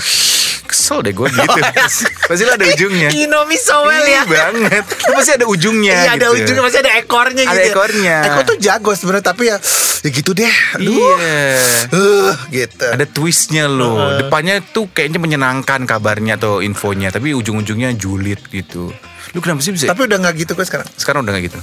kesel 0.64 1.00
deh 1.00 1.12
gue 1.12 1.28
gitu. 1.28 1.60
Pasti 2.28 2.42
lu 2.44 2.52
ada 2.52 2.64
ujungnya. 2.64 3.08
You 3.12 3.28
know 3.28 3.44
me 3.44 3.56
so 3.56 3.84
well 3.84 4.00
Iya 4.00 4.22
ya. 4.22 4.22
banget. 4.24 4.84
Pasti 4.84 5.32
ada 5.36 5.46
ujungnya. 5.48 5.92
Iya 6.04 6.10
ada 6.16 6.26
gitu. 6.28 6.36
ujungnya 6.40 6.62
masih 6.64 6.80
ada 6.84 6.92
ekornya 7.00 7.42
Ada 7.44 7.52
gitu. 7.52 7.60
ya. 7.60 7.72
ekornya. 7.72 8.16
Eko 8.28 8.40
tuh 8.44 8.56
jago 8.60 8.90
sebenarnya 8.92 9.24
tapi 9.24 9.42
ya 9.48 9.56
ya 10.04 10.08
gitu 10.08 10.30
deh. 10.32 10.54
Aduh. 10.76 10.88
Iya. 10.92 11.56
Uh, 11.92 12.32
gitu. 12.52 12.86
Ada 12.92 13.04
twistnya 13.08 13.64
loh. 13.68 14.20
Depannya 14.20 14.60
tuh 14.60 14.88
kayaknya 14.92 15.16
menyenangkan 15.16 15.88
kabarnya 15.88 16.36
atau 16.36 16.60
infonya, 16.60 17.08
tapi 17.08 17.32
ujung-ujungnya 17.32 17.96
julid 17.96 18.40
gitu. 18.52 18.92
Lu 19.32 19.38
kenapa 19.40 19.64
sih 19.64 19.72
bisa? 19.72 19.88
Tapi 19.88 20.04
udah 20.04 20.16
nggak 20.20 20.34
gitu 20.44 20.52
kok 20.52 20.68
sekarang. 20.68 20.88
sekarang 20.96 21.20
udah 21.24 21.32
gak 21.34 21.44
gitu. 21.48 21.58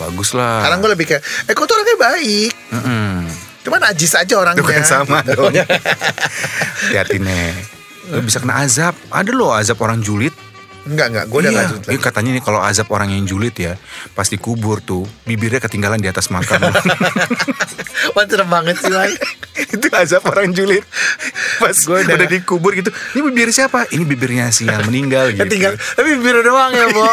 Bagus 0.00 0.32
lah. 0.32 0.64
Sekarang 0.64 0.78
gue 0.80 0.90
lebih 0.92 1.06
kayak 1.12 1.22
Eko 1.48 1.64
tuh 1.64 1.74
orangnya 1.76 1.96
baik. 1.96 2.52
Mm-mm. 2.72 3.16
Cuman 3.60 3.80
najis 3.82 4.12
aja 4.16 4.34
orangnya. 4.36 4.60
Itu 4.60 4.64
kan 4.66 4.84
sama 4.84 5.18
Gitu. 5.20 5.36
dong. 5.38 5.52
Hati-hati 5.52 7.16
nih. 7.20 7.52
Lu 8.10 8.20
bisa 8.24 8.40
kena 8.40 8.64
azab. 8.64 8.94
Ada 9.08 9.30
loh 9.30 9.52
azab 9.52 9.78
orang 9.80 10.00
julid. 10.00 10.32
Enggak 10.88 11.12
enggak. 11.12 11.24
Gue 11.28 11.38
udah 11.44 11.52
iya. 11.52 11.56
nggak 11.60 11.68
julid 11.68 11.84
Iya, 11.84 11.92
lagi. 11.92 12.06
katanya 12.08 12.30
nih 12.32 12.42
kalau 12.42 12.60
azab 12.64 12.88
orang 12.88 13.12
yang 13.12 13.24
julid 13.28 13.52
ya, 13.52 13.76
pas 14.16 14.24
dikubur 14.24 14.80
tuh 14.80 15.04
bibirnya 15.28 15.60
ketinggalan 15.60 16.00
di 16.00 16.08
atas 16.08 16.32
makam. 16.32 16.56
Wah 18.16 18.24
banget 18.24 18.80
sih 18.80 18.88
Wai. 18.88 19.12
itu 19.76 19.86
azab 19.92 20.24
orang 20.24 20.56
julid. 20.56 20.80
Pas 21.60 21.76
Gua 21.84 22.00
udah- 22.00 22.16
udah, 22.16 22.28
dikubur 22.32 22.72
gitu. 22.72 22.88
Ini 23.12 23.20
bibir 23.28 23.52
siapa? 23.52 23.92
Ini 23.92 24.08
bibirnya 24.08 24.48
si 24.48 24.64
yang 24.64 24.88
meninggal 24.88 25.36
gitu. 25.36 25.44
Ya 25.44 25.52
tinggal 25.52 25.72
tapi 25.76 26.16
biru 26.16 26.40
doang 26.40 26.72
ya, 26.72 26.88
Bo. 26.88 27.04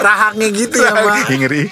Rahangnya 0.00 0.48
gitu 0.48 0.80
ya. 0.80 0.90
Ih, 1.28 1.36
ngeri. 1.36 1.62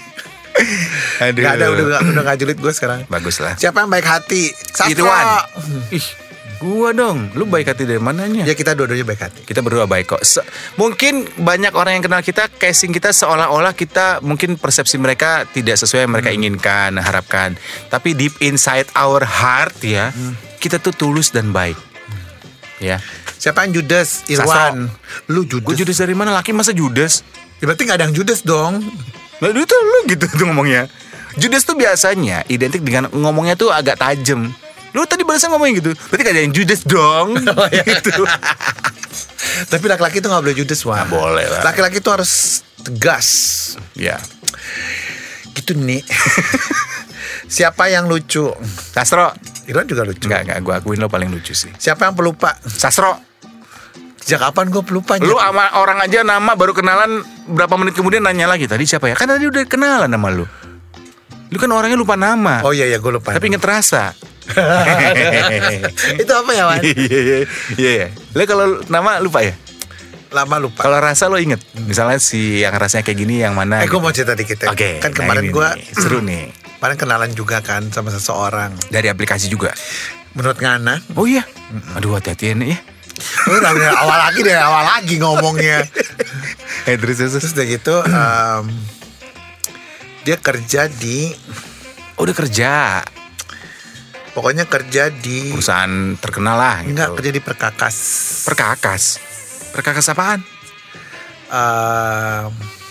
Aduh. 1.21 1.43
Gak 1.43 1.55
ada 1.57 1.67
udah 1.69 1.85
udah, 1.87 2.01
udah 2.03 2.23
gak 2.25 2.39
julid 2.39 2.59
gue 2.59 2.73
sekarang. 2.73 3.01
Bagus 3.07 3.39
lah. 3.39 3.55
Siapa 3.55 3.81
yang 3.81 3.91
baik 3.91 4.07
hati? 4.07 4.51
Sastro. 4.51 5.05
Irwan. 5.05 5.27
Ih, 5.91 6.07
gua 6.59 6.93
dong. 6.93 7.33
Lu 7.33 7.45
baik 7.45 7.69
hati 7.69 7.85
dari 7.85 7.97
mananya? 7.97 8.45
Ya 8.45 8.53
kita 8.53 8.73
dua-duanya 8.73 9.03
baik 9.03 9.21
hati. 9.21 9.41
Kita 9.43 9.61
berdua 9.61 9.85
baik 9.85 10.07
kok. 10.09 10.23
Se- 10.23 10.45
mungkin 10.75 11.25
banyak 11.35 11.73
orang 11.73 11.97
yang 11.97 12.05
kenal 12.05 12.21
kita, 12.21 12.49
casing 12.51 12.91
kita 12.91 13.11
seolah-olah 13.11 13.73
kita 13.73 14.21
mungkin 14.21 14.55
persepsi 14.55 14.97
mereka 14.97 15.45
tidak 15.47 15.77
sesuai 15.77 16.05
yang 16.05 16.09
Hmm. 16.09 16.17
mereka 16.17 16.31
inginkan, 16.31 16.91
harapkan. 16.97 17.57
Tapi 17.87 18.13
deep 18.13 18.37
inside 18.41 18.89
our 18.93 19.25
heart 19.25 19.73
ya, 19.81 20.13
Hmm. 20.13 20.37
kita 20.57 20.77
tuh 20.77 20.93
tulus 20.93 21.29
dan 21.29 21.49
baik. 21.49 21.81
Ya. 22.77 23.01
Siapa 23.37 23.65
yang 23.65 23.73
Judas? 23.75 24.25
Irwan. 24.27 24.89
Lu 25.27 25.45
Judas. 25.45 25.65
Gue 25.65 25.77
Judas 25.77 25.97
dari 25.97 26.13
mana? 26.13 26.33
Laki 26.33 26.53
masa 26.53 26.73
Judas? 26.73 27.25
Ya, 27.57 27.65
berarti 27.65 27.85
gak 27.85 28.01
ada 28.01 28.05
yang 28.05 28.17
Judas 28.17 28.41
dong. 28.41 28.81
Nah 29.41 29.49
itu 29.51 29.77
lu 29.77 29.99
gitu 30.09 30.25
tuh 30.29 30.47
ngomongnya. 30.49 30.87
Judas 31.39 31.63
tuh 31.63 31.79
biasanya 31.79 32.43
identik 32.51 32.83
dengan 32.83 33.09
ngomongnya 33.13 33.55
tuh 33.57 33.71
agak 33.73 33.97
tajam. 33.97 34.51
Lu 34.91 35.07
tadi 35.07 35.23
barusan 35.23 35.55
ngomongin 35.55 35.79
gitu. 35.79 35.91
Berarti 36.11 36.45
yang 36.45 36.55
Judas 36.55 36.83
dong. 36.83 37.39
Oh, 37.57 37.69
iya. 37.71 37.83
gitu. 37.87 38.27
Tapi 39.71 39.85
laki-laki 39.87 40.19
tuh 40.19 40.31
gak 40.31 40.43
boleh 40.43 40.57
Judas, 40.57 40.81
Wah. 40.87 41.03
Nggak 41.03 41.11
boleh 41.11 41.47
lah. 41.47 41.63
Laki-laki 41.63 42.03
tuh 42.03 42.19
harus 42.19 42.63
tegas. 42.83 43.29
ya. 43.95 44.19
Gitu 45.55 45.79
nih. 45.79 46.03
Siapa 47.55 47.91
yang 47.91 48.07
lucu? 48.07 48.51
Sastro. 48.95 49.35
Irwan 49.67 49.87
juga 49.87 50.03
lucu. 50.07 50.27
Enggak, 50.27 50.41
enggak. 50.47 50.59
Gue 50.63 50.75
akuin 50.79 50.99
lo 51.03 51.11
paling 51.11 51.31
lucu 51.31 51.55
sih. 51.55 51.71
Siapa 51.79 52.07
yang 52.11 52.15
pelupa? 52.15 52.59
Sastro. 52.67 53.30
Sejak 54.21 54.53
kapan 54.53 54.69
gue 54.69 54.83
pelupa? 54.85 55.17
Lu 55.19 55.41
sama 55.41 55.73
orang 55.81 56.05
aja 56.05 56.21
nama 56.21 56.53
baru 56.55 56.77
kenalan 56.77 57.25
berapa 57.49 57.75
menit 57.81 57.97
kemudian 57.97 58.21
nanya 58.23 58.47
lagi 58.47 58.69
tadi 58.69 58.85
siapa 58.85 59.09
ya? 59.09 59.17
Kan 59.17 59.33
tadi 59.33 59.49
udah 59.49 59.65
kenalan 59.65 60.09
nama 60.13 60.29
lu. 60.29 60.45
Lu 61.51 61.57
kan 61.59 61.71
orangnya 61.75 61.99
lupa 61.99 62.15
nama. 62.15 62.63
Oh 62.63 62.71
iya 62.71 62.87
iya 62.87 63.03
gue 63.03 63.11
lupa. 63.11 63.35
Tapi 63.35 63.51
inget 63.51 63.65
rasa. 63.65 64.15
itu 66.23 66.33
apa 66.35 66.51
ya, 66.55 66.65
Wan? 66.67 66.83
Iya 66.83 66.95
iya 66.95 67.19
iya. 67.23 67.39
iya. 67.75 68.07
Lu 68.35 68.43
kalau 68.47 68.83
nama 68.87 69.19
lupa 69.19 69.43
ya? 69.43 69.55
Lama 70.31 70.63
lupa. 70.63 70.87
Kalau 70.87 70.99
rasa 71.03 71.27
lo 71.27 71.43
inget. 71.43 71.59
Misalnya 71.75 72.23
si 72.23 72.63
yang 72.63 72.71
rasanya 72.79 73.03
kayak 73.03 73.19
gini 73.19 73.43
yang 73.43 73.59
mana? 73.59 73.83
Eh 73.83 73.91
gue 73.91 73.99
gitu. 73.99 74.03
mau 74.03 74.15
cerita 74.15 74.39
dikit 74.39 74.63
ya. 74.63 74.69
Oke. 74.71 75.03
Kan 75.03 75.11
nah 75.11 75.17
kemarin 75.27 75.51
gue 75.51 75.69
seru 75.99 76.23
nih. 76.29 76.55
kemarin 76.79 76.97
kenalan 76.97 77.31
juga 77.35 77.59
kan 77.67 77.91
sama 77.91 78.15
seseorang. 78.15 78.73
Dari 78.89 79.11
aplikasi 79.11 79.51
juga. 79.51 79.75
Menurut 80.39 80.63
Ngana, 80.63 81.03
Oh 81.19 81.27
iya. 81.27 81.43
Aduh 81.99 82.15
hati-hati 82.15 82.55
ya 82.55 82.55
nih 82.55 82.69
ya. 82.71 82.79
Lu 83.47 83.55
udah 83.55 83.73
dari 83.73 83.91
awal 83.91 84.19
lagi 84.21 84.41
dari 84.41 84.59
awal 84.59 84.85
lagi 84.87 85.15
ngomongnya. 85.17 85.85
Eh 86.85 86.97
terus 86.97 87.17
terus. 87.17 87.37
Terus 87.37 87.53
udah 87.53 87.67
gitu 87.67 87.95
em, 88.03 88.65
dia 90.23 90.37
kerja 90.37 90.87
di 90.87 91.33
Oh, 92.15 92.25
udah 92.25 92.37
kerja. 92.37 93.01
pokoknya 94.31 94.63
kerja 94.65 95.11
di 95.11 95.51
Perusahaan 95.51 95.91
terkenal 96.17 96.55
lah 96.55 96.77
gitu. 96.81 96.93
enggak 96.93 97.09
kerja 97.15 97.31
di 97.31 97.41
perkakas. 97.41 97.97
Perkakas. 98.45 99.03
Perkakas 99.71 100.07
apaan? 100.09 100.41
Em, 101.49 102.49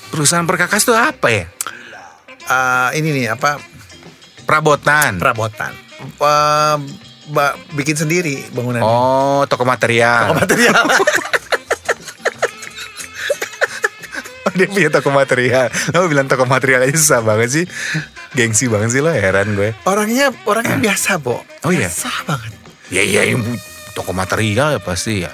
Perusahaan 0.09 0.43
perkakas 0.43 0.83
tuh 0.83 0.93
apa 0.93 1.29
ya? 1.29 1.45
eh, 2.41 2.89
ini 2.97 3.13
nih 3.13 3.25
apa 3.29 3.61
Perabotan. 4.43 5.21
perabotan. 5.21 5.69
Ba- 6.17 6.81
bikin 7.73 7.95
sendiri 7.95 8.49
bangunan. 8.51 8.81
Oh, 8.81 9.41
toko 9.45 9.63
material. 9.63 10.33
material. 10.33 10.83
Dia 14.49 14.67
punya 14.67 14.89
toko 14.91 15.13
material. 15.13 15.69
Lo 15.93 16.09
bilang 16.09 16.27
toko 16.27 16.43
material 16.43 16.83
aja 16.83 16.97
susah 16.97 17.21
banget 17.21 17.49
sih. 17.53 17.65
Gengsi 18.35 18.67
banget 18.67 18.97
sih 18.97 19.01
lo, 19.01 19.13
heran 19.13 19.55
gue. 19.55 19.71
orangnya 19.85 20.33
orangnya 20.43 20.75
biasa, 20.89 21.21
Bo. 21.21 21.39
Oh, 21.63 21.71
iya? 21.71 21.87
Biasa 21.87 22.09
banget. 22.27 22.51
Ya 22.89 23.05
iya, 23.05 23.23
pu- 23.37 23.61
toko 23.93 24.11
material 24.11 24.75
ya 24.75 24.81
pasti 24.81 25.23
ya. 25.23 25.31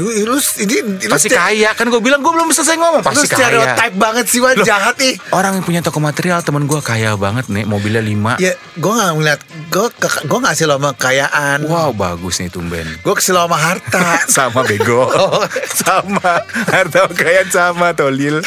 Lu, 0.00 0.08
lu 0.08 0.36
ini 0.64 0.76
lu 1.04 1.12
Pasti 1.12 1.28
kaya 1.28 1.76
kan 1.76 1.86
gue 1.86 2.00
bilang 2.00 2.24
gue 2.24 2.32
belum 2.32 2.48
selesai 2.50 2.76
ngomong 2.76 3.02
Lu 3.02 3.06
pasti 3.06 3.26
kaya. 3.28 3.36
stereotype 3.36 3.96
banget 4.00 4.24
sih, 4.26 4.40
Wan. 4.40 4.56
Loh. 4.56 4.64
Jahat 4.64 4.96
nih. 4.96 5.14
Orang 5.30 5.60
yang 5.60 5.64
punya 5.64 5.80
toko 5.84 6.00
material 6.00 6.40
temen 6.40 6.64
gue 6.64 6.80
kaya 6.80 7.14
banget 7.14 7.52
nih, 7.52 7.68
mobilnya 7.68 8.00
5 8.00 8.40
Ya, 8.40 8.52
gue 8.56 8.92
gak 8.92 9.12
ngeliat, 9.14 9.40
gue 9.68 9.86
gue 10.00 10.38
gak 10.40 10.54
sih 10.56 10.64
sama 10.64 10.90
kekayaan. 10.96 11.58
Wow 11.68 11.92
bagus 11.92 12.40
nih 12.40 12.48
tumben. 12.48 12.86
Gue 13.04 13.14
kesel 13.14 13.36
sama 13.44 13.58
harta. 13.60 14.24
sama 14.30 14.60
bego, 14.64 15.10
sama 15.68 16.40
harta 16.70 17.10
kekayaan 17.12 17.48
sama 17.52 17.92
tolil. 17.92 18.40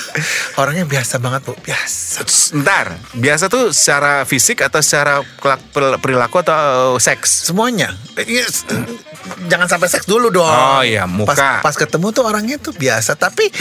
Orangnya 0.57 0.89
biasa 0.89 1.21
banget, 1.21 1.45
bu. 1.45 1.53
Biasa. 1.61 2.25
Ntar, 2.57 2.97
biasa 3.13 3.45
tuh 3.45 3.69
secara 3.69 4.25
fisik 4.25 4.65
atau 4.65 4.81
secara 4.81 5.21
perilaku 6.01 6.41
atau 6.41 6.97
seks? 6.97 7.45
Semuanya. 7.51 7.93
Eh, 8.17 8.25
iya, 8.25 8.45
Jangan 9.51 9.67
sampai 9.67 9.87
seks 9.91 10.07
dulu 10.07 10.31
dong. 10.31 10.47
Oh, 10.47 10.81
iya. 10.81 11.03
Pas, 11.27 11.35
pas 11.61 11.75
ketemu 11.75 12.07
tuh 12.09 12.23
orangnya 12.23 12.55
tuh 12.55 12.71
biasa, 12.71 13.13
tapi 13.13 13.51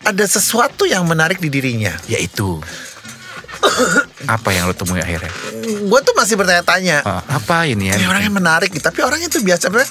ada 0.00 0.24
sesuatu 0.24 0.86
yang 0.86 1.02
menarik 1.02 1.36
di 1.36 1.50
dirinya. 1.50 1.90
Yaitu 2.06 2.62
apa 4.30 4.48
yang 4.50 4.64
lo 4.64 4.72
temui 4.72 4.98
akhirnya? 4.98 5.28
Gue 5.82 6.00
tuh 6.00 6.14
masih 6.14 6.38
bertanya-tanya. 6.38 7.02
Ah, 7.02 7.22
apa 7.28 7.66
ini 7.66 7.90
ya? 7.90 7.98
Ini 7.98 8.06
orangnya 8.06 8.32
menarik, 8.32 8.70
tapi 8.78 9.02
orangnya 9.02 9.26
tuh 9.26 9.42
biasa 9.42 9.68
banget. 9.68 9.90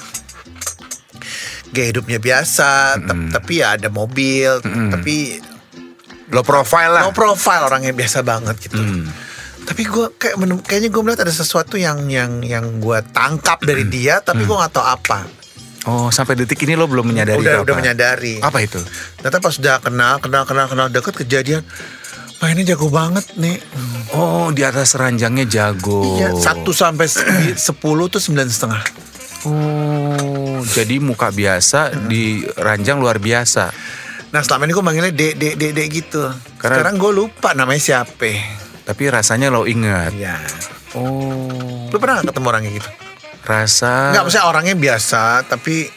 Gaya 1.70 1.86
hidupnya 1.94 2.18
biasa, 2.18 2.98
tep- 2.98 3.30
tapi 3.30 3.62
ya 3.62 3.78
ada 3.78 3.86
mobil, 3.86 4.58
tapi 4.90 5.38
Lo 6.30 6.42
profile 6.42 6.94
lah. 6.94 7.02
low 7.02 7.14
profile 7.14 7.66
orangnya 7.66 7.90
biasa 7.90 8.22
banget 8.22 8.58
gitu. 8.60 8.78
Tapi 9.60 9.82
gue 9.82 10.06
kayak 10.14 10.34
kayaknya 10.62 10.90
gue 10.90 11.02
melihat 11.02 11.22
ada 11.22 11.34
sesuatu 11.34 11.74
yang 11.74 12.06
yang 12.06 12.42
yang 12.42 12.78
gue 12.78 12.98
tangkap 13.10 13.62
dari 13.62 13.86
dia, 13.86 14.18
tapi 14.18 14.42
gue 14.42 14.56
nggak 14.56 14.72
tahu 14.72 14.82
apa. 14.82 15.26
Oh, 15.82 16.08
sampai 16.08 16.36
detik 16.36 16.60
ini 16.60 16.74
lo 16.74 16.84
belum 16.84 17.06
menyadari 17.06 17.40
udah 17.40 17.54
itu 17.54 17.62
udah 17.62 17.72
apa? 17.72 17.80
menyadari. 17.80 18.34
Apa 18.38 18.58
itu? 18.60 18.76
Ternyata 19.16 19.38
pas 19.38 19.54
udah 19.54 19.76
kenal, 19.78 20.14
kenal, 20.18 20.42
kenal, 20.44 20.66
kenal 20.66 20.86
deket 20.86 21.14
kejadian. 21.16 21.64
Mainnya 22.38 22.72
jago 22.72 22.88
banget 22.88 23.24
nih. 23.34 23.60
Oh, 24.10 24.48
di 24.48 24.60
atas 24.60 24.92
ranjangnya 24.94 25.44
jago. 25.44 26.16
Iya, 26.16 26.32
satu 26.34 26.72
sampai 26.72 27.04
se- 27.04 27.24
sepuluh 27.54 28.08
tuh 28.08 28.16
sembilan 28.16 28.48
setengah. 28.48 28.82
Oh, 29.42 30.60
jadi 30.62 30.96
muka 30.98 31.28
biasa 31.28 31.96
di 32.02 32.40
ranjang 32.54 32.96
luar 32.96 33.16
biasa. 33.16 33.72
Nah 34.30 34.40
selama 34.40 34.64
ini 34.64 34.72
gue 34.72 34.84
manggilnya 34.84 35.10
dek 35.10 35.34
dek 35.34 35.54
dek 35.54 35.72
dek 35.74 35.88
gitu. 35.90 36.22
Karena- 36.56 36.76
Sekarang 36.78 36.96
gue 36.96 37.12
lupa 37.14 37.50
namanya 37.50 37.80
siapa. 37.80 38.30
Tapi 38.82 39.02
rasanya 39.06 39.48
lo 39.48 39.64
inget. 39.64 40.12
Iya. 40.12 40.36
Oh, 40.92 41.88
Lu 41.88 41.96
pernah 41.96 42.20
ketemu 42.20 42.46
orang 42.46 42.62
kayak 42.62 42.76
gitu? 42.78 42.90
Rasa. 43.50 44.14
Enggak, 44.14 44.22
maksudnya 44.24 44.46
orangnya 44.46 44.76
biasa, 44.76 45.22
tapi 45.44 45.90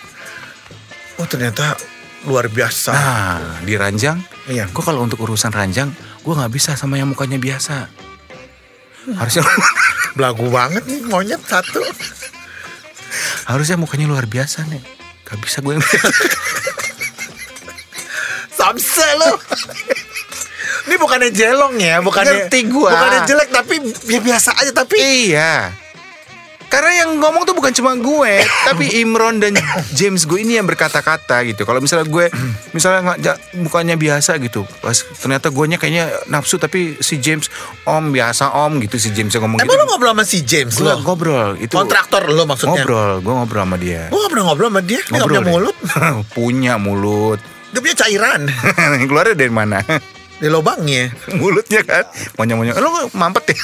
oh 1.16 1.28
ternyata 1.28 1.78
luar 2.26 2.50
biasa. 2.50 2.92
Nah, 2.92 3.62
di 3.62 3.78
ranjang, 3.78 4.18
Iya. 4.46 4.66
gue 4.68 4.82
kalau 4.82 5.00
untuk 5.00 5.22
urusan 5.22 5.52
ranjang, 5.52 5.94
gue 5.94 6.34
nggak 6.34 6.50
bisa 6.50 6.74
sama 6.74 6.98
yang 6.98 7.08
mukanya 7.08 7.38
biasa. 7.38 7.88
Harusnya 9.14 9.44
Belagu 10.18 10.46
banget 10.48 10.86
nih 10.86 11.02
monyet 11.04 11.42
satu. 11.44 11.82
harusnya 13.44 13.76
mukanya 13.76 14.06
luar 14.06 14.26
biasa 14.26 14.66
nih. 14.66 14.82
Gak 15.24 15.38
bisa 15.40 15.58
gue 15.60 15.74
yang 15.74 15.86
Samse 18.54 19.08
lu. 19.18 19.32
Ini 20.84 20.96
bukannya 20.96 21.30
jelong 21.30 21.76
ya, 21.78 22.00
bukannya 22.00 22.46
Ngerti 22.46 22.60
gua. 22.68 22.92
Bukannya 22.92 23.22
jelek 23.26 23.50
tapi 23.50 23.76
ya 24.06 24.20
biasa 24.20 24.50
aja 24.56 24.72
tapi 24.72 24.98
Iya. 25.00 25.72
Karena 26.74 27.06
yang 27.06 27.22
ngomong 27.22 27.46
tuh 27.46 27.54
bukan 27.54 27.70
cuma 27.70 27.94
gue, 27.94 28.42
tapi 28.66 28.98
Imron 28.98 29.38
dan 29.38 29.54
James 29.94 30.26
gue 30.26 30.42
ini 30.42 30.58
yang 30.58 30.66
berkata-kata 30.66 31.46
gitu. 31.46 31.64
Kalau 31.64 31.78
misalnya 31.78 32.10
gue, 32.10 32.34
misalnya 32.74 33.14
nggak 33.14 33.38
bukannya 33.62 33.94
biasa 33.94 34.42
gitu, 34.42 34.66
pas 34.82 34.98
ternyata 35.16 35.54
guanya 35.54 35.78
kayaknya 35.78 36.10
nafsu, 36.26 36.58
tapi 36.58 36.98
si 36.98 37.22
James 37.22 37.46
om 37.86 38.10
biasa 38.10 38.58
om 38.58 38.82
gitu 38.82 38.98
si 38.98 39.14
James 39.14 39.30
yang 39.30 39.46
ngomong 39.46 39.62
Emang 39.62 39.70
gitu. 39.70 39.78
lu 39.78 39.86
ngobrol 39.86 40.12
sama 40.12 40.26
si 40.26 40.42
James 40.42 40.74
Gue 40.74 40.90
lo? 40.90 40.98
ngobrol 41.00 41.50
itu. 41.62 41.74
Kontraktor 41.74 42.26
lo 42.26 42.44
maksudnya? 42.44 42.82
Ngobrol, 42.82 43.12
gue 43.22 43.34
ngobrol 43.38 43.62
sama 43.64 43.78
dia. 43.78 44.02
Gue 44.10 44.26
pernah 44.26 44.46
ngobrol 44.50 44.70
sama 44.74 44.82
dia, 44.82 45.00
dia 45.00 45.14
gak 45.14 45.28
punya 45.30 45.40
deh. 45.40 45.52
mulut 45.54 45.76
punya 46.36 46.74
mulut. 46.82 47.40
Dia 47.70 47.80
punya 47.82 47.98
cairan 48.02 48.42
Keluarnya 49.10 49.34
dari 49.34 49.54
mana? 49.54 49.78
Di 50.34 50.50
lubangnya 50.50 51.14
Mulutnya 51.40 51.86
kan. 51.86 52.10
Monyong-monyong. 52.36 52.76
Lo 52.78 52.90
mampet 53.14 53.54
ya? 53.54 53.58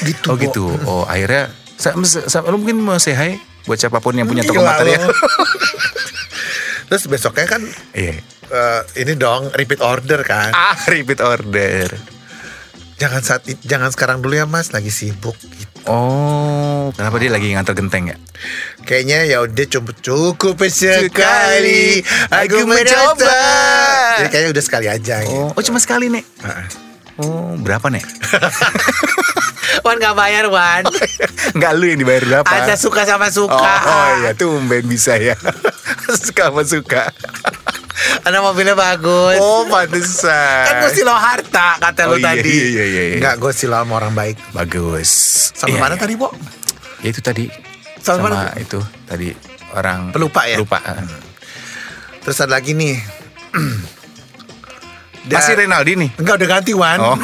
Gitu 0.00 0.26
oh 0.26 0.36
gitu. 0.36 0.64
Oh 0.84 1.04
akhirnya 1.04 1.52
sa- 1.76 1.94
sa- 2.02 2.42
lo 2.42 2.56
mungkin 2.56 2.78
mau 2.78 2.96
say 2.96 3.12
hi 3.12 3.32
buat 3.64 3.76
siapa 3.76 3.98
pun 3.98 4.12
yang 4.12 4.26
punya 4.26 4.42
toko 4.42 4.58
Gila 4.58 4.70
material. 4.72 5.08
Terus 6.88 7.04
besoknya 7.06 7.46
kan 7.46 7.62
Iya. 7.92 8.20
eh, 8.44 8.80
Ini 8.96 9.12
dong 9.14 9.48
repeat 9.50 9.80
order 9.80 10.20
kan 10.20 10.50
Ah, 10.50 10.76
repeat 10.92 11.18
order. 11.18 11.88
Jangan 12.94 13.20
saat 13.20 13.42
jangan 13.60 13.90
sekarang 13.90 14.18
dulu 14.20 14.34
ya 14.34 14.44
mas 14.44 14.70
Lagi 14.70 14.88
sibuk 14.88 15.34
gitu. 15.36 15.72
Oh, 15.84 16.88
kenapa 16.92 17.20
dia 17.20 17.28
lagi 17.28 17.52
nganter 17.52 17.74
genteng 17.74 18.08
ya? 18.08 18.16
Kayaknya 18.84 19.18
ya 19.26 19.38
udah 19.40 19.66
cukup 19.66 19.96
cukup 20.00 20.56
sekali 20.64 22.00
aku 22.24 22.64
mencoba. 22.64 23.36
Jadi 24.16 24.28
kayaknya 24.30 24.50
udah 24.50 24.64
sekali 24.64 24.86
aja. 24.88 25.20
gitu. 25.20 25.36
Oh, 25.44 25.52
oh 25.52 25.60
cuma 25.60 25.76
sekali 25.76 26.08
nih. 26.08 26.24
Heeh. 26.40 26.66
Oh, 27.16 27.52
berapa 27.54 27.92
nih? 27.92 28.00
Wan 29.80 29.96
gak 29.96 30.14
bayar 30.14 30.46
Wan. 30.46 30.84
Enggak 31.50 31.72
lu 31.74 31.84
yang 31.86 31.98
dibayar 31.98 32.22
berapa? 32.22 32.46
Ada 32.46 32.74
suka 32.74 33.02
sama 33.02 33.26
Oh, 33.26 33.48
suka. 33.48 33.74
oh 33.82 34.08
iya, 34.20 34.30
tumben 34.32 34.84
bisa 34.84 35.16
ya. 35.16 35.34
suka 36.22 36.48
sama 36.48 36.62
suka. 36.62 37.10
Ada 38.22 38.38
mobilnya 38.38 38.72
bagus. 38.72 39.38
Oh, 39.38 39.64
pantesan. 39.66 40.64
Kan 40.64 40.74
gue 40.80 40.92
silau 40.92 41.14
harta 41.14 41.80
kata 41.80 42.06
Oh, 42.06 42.14
lu 42.14 42.18
iya, 42.18 42.26
tadi. 42.30 42.52
iya, 42.52 42.84
iya, 42.84 43.02
iya. 43.10 43.16
Enggak, 43.18 43.34
gue 43.38 43.52
silau 43.52 43.80
sama 43.80 43.96
orang 43.96 44.12
baik. 44.12 44.36
Bagus. 44.52 45.10
Sama 45.52 45.68
Iya, 45.70 45.78
mana 45.80 45.94
iya. 45.94 46.00
tadi, 46.00 46.14
Bo? 46.14 46.28
Ya 47.00 47.08
itu 47.08 47.20
tadi. 47.20 47.44
Sama 47.98 48.20
Sama, 48.20 48.28
mana? 48.28 48.52
itu 48.54 48.76
tadi 49.04 49.32
orang 49.72 50.12
Pelupa 50.12 50.44
ya? 50.44 50.60
Lupa. 50.60 50.76
Terus 52.20 52.36
ada 52.38 52.54
lagi 52.54 52.72
nih. 52.72 52.94
Masih 55.24 55.56
Renaldi 55.56 55.96
nih. 55.96 56.10
Enggak 56.20 56.36
udah 56.36 56.48
ganti 56.50 56.72
Wan. 56.76 56.98
Oh. 57.00 57.16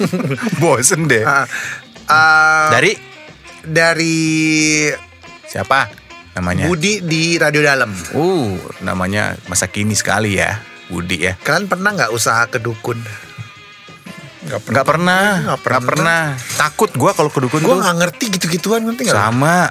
Bosen 0.62 1.04
deh. 1.04 1.20
Ah, 1.20 1.44
ah, 2.06 2.68
Dari 2.70 2.92
dari 3.62 4.88
siapa 5.44 5.86
namanya? 6.32 6.66
Budi 6.66 6.98
di 7.00 7.36
Radio 7.36 7.60
Dalam. 7.60 7.92
Uh, 8.12 8.56
namanya 8.80 9.36
masa 9.46 9.68
kini 9.68 9.92
sekali 9.92 10.36
ya, 10.36 10.58
Budi 10.88 11.22
ya. 11.22 11.36
Kalian 11.38 11.68
pernah 11.68 11.92
nggak 11.92 12.10
usaha 12.10 12.42
ke 12.48 12.58
dukun? 12.58 12.98
Nggak 14.42 14.58
pernah, 14.66 15.22
Nggak 15.38 15.42
nggak 15.46 15.60
pernah. 15.62 15.80
pernah. 15.86 16.22
Takut 16.58 16.90
gua 16.98 17.14
kalau 17.14 17.30
ke 17.30 17.38
dukun 17.38 17.62
Gue 17.62 17.78
nggak 17.78 17.96
ngerti 18.02 18.24
gitu-gituan 18.34 18.82
ngerti 18.82 19.06
nggak? 19.06 19.14
Sama. 19.14 19.70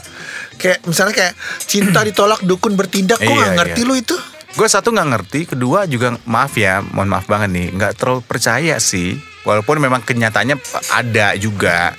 Kayak 0.56 0.80
misalnya 0.88 1.14
kayak 1.18 1.34
cinta 1.68 2.00
ditolak 2.08 2.40
dukun 2.48 2.80
bertindak, 2.80 3.20
gue 3.20 3.28
nggak 3.28 3.52
Iya, 3.52 3.58
ngerti 3.60 3.82
iya. 3.84 3.90
lu 3.92 3.96
itu. 4.00 4.16
Gue 4.52 4.68
satu 4.68 4.96
nggak 4.96 5.10
ngerti, 5.12 5.40
kedua 5.48 5.84
juga 5.88 6.16
maaf 6.24 6.56
ya, 6.56 6.80
mohon 6.80 7.12
maaf 7.12 7.28
banget 7.28 7.52
nih, 7.52 7.68
nggak 7.76 7.92
terlalu 8.00 8.24
percaya 8.24 8.80
sih. 8.80 9.20
Walaupun 9.44 9.82
memang 9.82 10.06
kenyataannya 10.06 10.56
ada 10.94 11.36
juga 11.36 11.92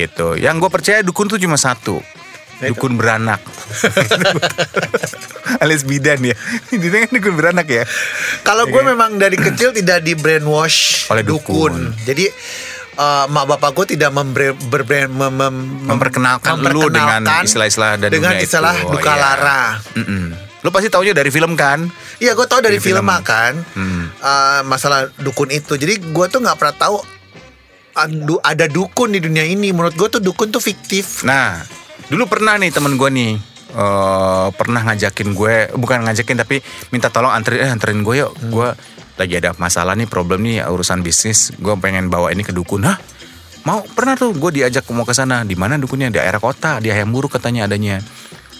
gitu. 0.00 0.34
Yang 0.34 0.54
gue 0.60 0.70
percaya 0.70 0.98
dukun 1.00 1.24
tuh 1.26 1.36
cuma 1.36 1.54
satu, 1.54 1.98
dukun 2.60 2.94
beranak. 2.94 3.38
Alias 5.58 5.82
bidan 5.82 6.18
ya. 6.22 6.34
Dia 6.72 6.98
kan 7.00 7.08
dukun 7.10 7.34
beranak 7.34 7.66
ya. 7.66 7.82
Kalau 8.40 8.64
gue 8.64 8.82
memang 8.82 9.16
dari 9.16 9.34
kecil 9.34 9.72
tidak 9.72 10.00
di 10.00 10.12
brainwash 10.12 11.08
Oleh 11.08 11.22
dukun. 11.22 11.92
Jadi 12.02 12.24
eh, 12.94 13.24
mak 13.26 13.44
bapak 13.48 13.70
gue 13.74 13.84
tidak 13.92 14.10
membre, 14.10 14.54
berbrand- 14.68 15.10
mem- 15.10 15.34
mem- 15.34 15.66
Memperkenalkan 15.86 16.58
lu 16.64 16.88
dengan 16.88 17.20
istilah-istilah 17.42 17.98
dan 17.98 18.08
dengan 18.08 18.32
dunia 18.32 18.42
istilah 18.42 18.74
itu. 18.74 18.86
Oh, 18.86 18.90
duka 18.94 19.08
iya. 19.08 19.18
lara. 19.18 19.62
Mm-mm. 19.94 20.24
Lu 20.58 20.68
pasti 20.68 20.88
taunya 20.88 21.14
dari 21.14 21.30
film 21.30 21.54
kan? 21.54 21.86
Iya, 22.18 22.34
gue 22.34 22.44
tau 22.44 22.58
dari 22.58 22.76
Dari 22.76 22.82
film, 22.82 23.06
film. 23.06 23.22
kan 23.22 23.52
Hmm. 23.72 24.04
eh, 24.12 24.60
masalah 24.64 25.08
dukun 25.16 25.48
itu. 25.48 25.74
Jadi 25.74 26.00
gue 26.04 26.24
tuh 26.28 26.38
nggak 26.38 26.56
pernah 26.56 26.76
tahu 26.76 26.96
adu- 27.98 28.42
ada 28.46 28.70
dukun 28.70 29.10
di 29.10 29.18
dunia 29.18 29.42
ini. 29.42 29.74
Menurut 29.74 29.98
gue 29.98 30.08
tuh 30.08 30.22
dukun 30.22 30.54
tuh 30.54 30.62
fiktif. 30.62 31.26
Nah, 31.26 31.58
dulu 32.06 32.30
pernah 32.30 32.54
nih 32.54 32.70
temen 32.70 32.94
gue 32.94 33.10
nih 33.10 33.32
eh 33.68 34.48
pernah 34.56 34.80
ngajakin 34.80 35.36
gue, 35.36 35.76
bukan 35.76 36.08
ngajakin 36.08 36.40
tapi 36.40 36.64
minta 36.88 37.12
tolong 37.12 37.28
anterin, 37.28 37.68
eh, 37.68 37.70
anterin 37.74 38.00
gue 38.00 38.14
yuk. 38.24 38.32
Gue 38.48 38.72
lagi 39.18 39.34
ada 39.36 39.52
masalah 39.58 39.98
nih, 39.98 40.06
problem 40.06 40.46
nih 40.46 40.64
urusan 40.64 41.02
bisnis. 41.02 41.52
Gue 41.58 41.74
pengen 41.76 42.08
bawa 42.08 42.30
ini 42.30 42.46
ke 42.46 42.54
dukun. 42.54 42.86
Hah? 42.86 42.96
Mau 43.66 43.84
pernah 43.84 44.16
tuh 44.16 44.32
gue 44.32 44.62
diajak 44.62 44.88
mau 44.94 45.04
ke 45.04 45.12
sana. 45.12 45.44
Di 45.44 45.58
mana 45.58 45.76
dukunnya? 45.76 46.08
Di 46.08 46.22
daerah 46.22 46.40
kota, 46.40 46.80
di 46.80 46.88
Ayam 46.88 47.12
Buruk 47.12 47.36
katanya 47.36 47.68
adanya. 47.68 48.00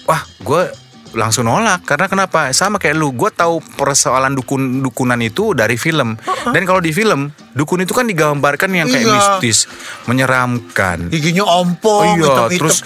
Wah, 0.05 0.20
gue 0.44 0.68
langsung 1.12 1.44
nolak 1.44 1.85
karena 1.85 2.05
kenapa? 2.05 2.51
Sama 2.51 2.77
kayak 2.77 2.94
lu, 2.94 3.12
gue 3.12 3.29
tahu 3.29 3.61
persoalan 3.77 4.33
dukun 4.33 4.81
dukunan 4.81 5.16
itu 5.18 5.53
dari 5.53 5.77
film. 5.77 6.16
Dan 6.49 6.62
kalau 6.64 6.79
di 6.79 6.90
film, 6.90 7.29
dukun 7.53 7.81
itu 7.81 7.92
kan 7.92 8.05
digambarkan 8.05 8.68
yang 8.71 8.87
kayak 8.87 9.05
Iya. 9.05 9.14
mistis, 9.14 9.64
menyeramkan. 10.05 11.09
Giginya 11.09 11.44
ompong, 11.47 12.18
iya, 12.18 12.27
hitam-hitam. 12.27 12.59
terus 12.59 12.77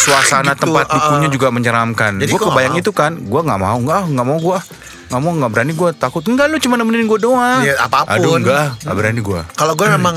suasana 0.00 0.52
Gitu, 0.54 0.62
tempat 0.64 0.86
uh-uh. 0.86 0.96
dukunnya 0.96 1.28
juga 1.28 1.48
menyeramkan. 1.50 2.12
Gue 2.18 2.40
kebayang 2.40 2.76
itu 2.76 2.90
kan, 2.90 3.18
gue 3.18 3.40
nggak 3.42 3.60
mau, 3.60 3.76
nggak, 3.76 4.02
nggak 4.08 4.26
mau 4.26 4.38
gue, 4.38 4.58
nggak 5.10 5.20
mau, 5.20 5.32
nggak 5.34 5.50
berani 5.50 5.72
gue 5.74 5.90
takut. 5.94 6.22
Enggak, 6.24 6.46
lu 6.46 6.56
cuma 6.56 6.76
nemenin 6.76 7.04
gue 7.04 7.18
doang. 7.18 7.60
Iya, 7.60 7.76
apa 7.82 8.06
pun. 8.06 8.14
Aduh, 8.16 8.34
enggak, 8.38 8.78
nggak 8.80 8.96
berani 8.96 9.20
gue. 9.20 9.40
Kalau 9.52 9.74
gue 9.74 9.86
memang 9.90 10.16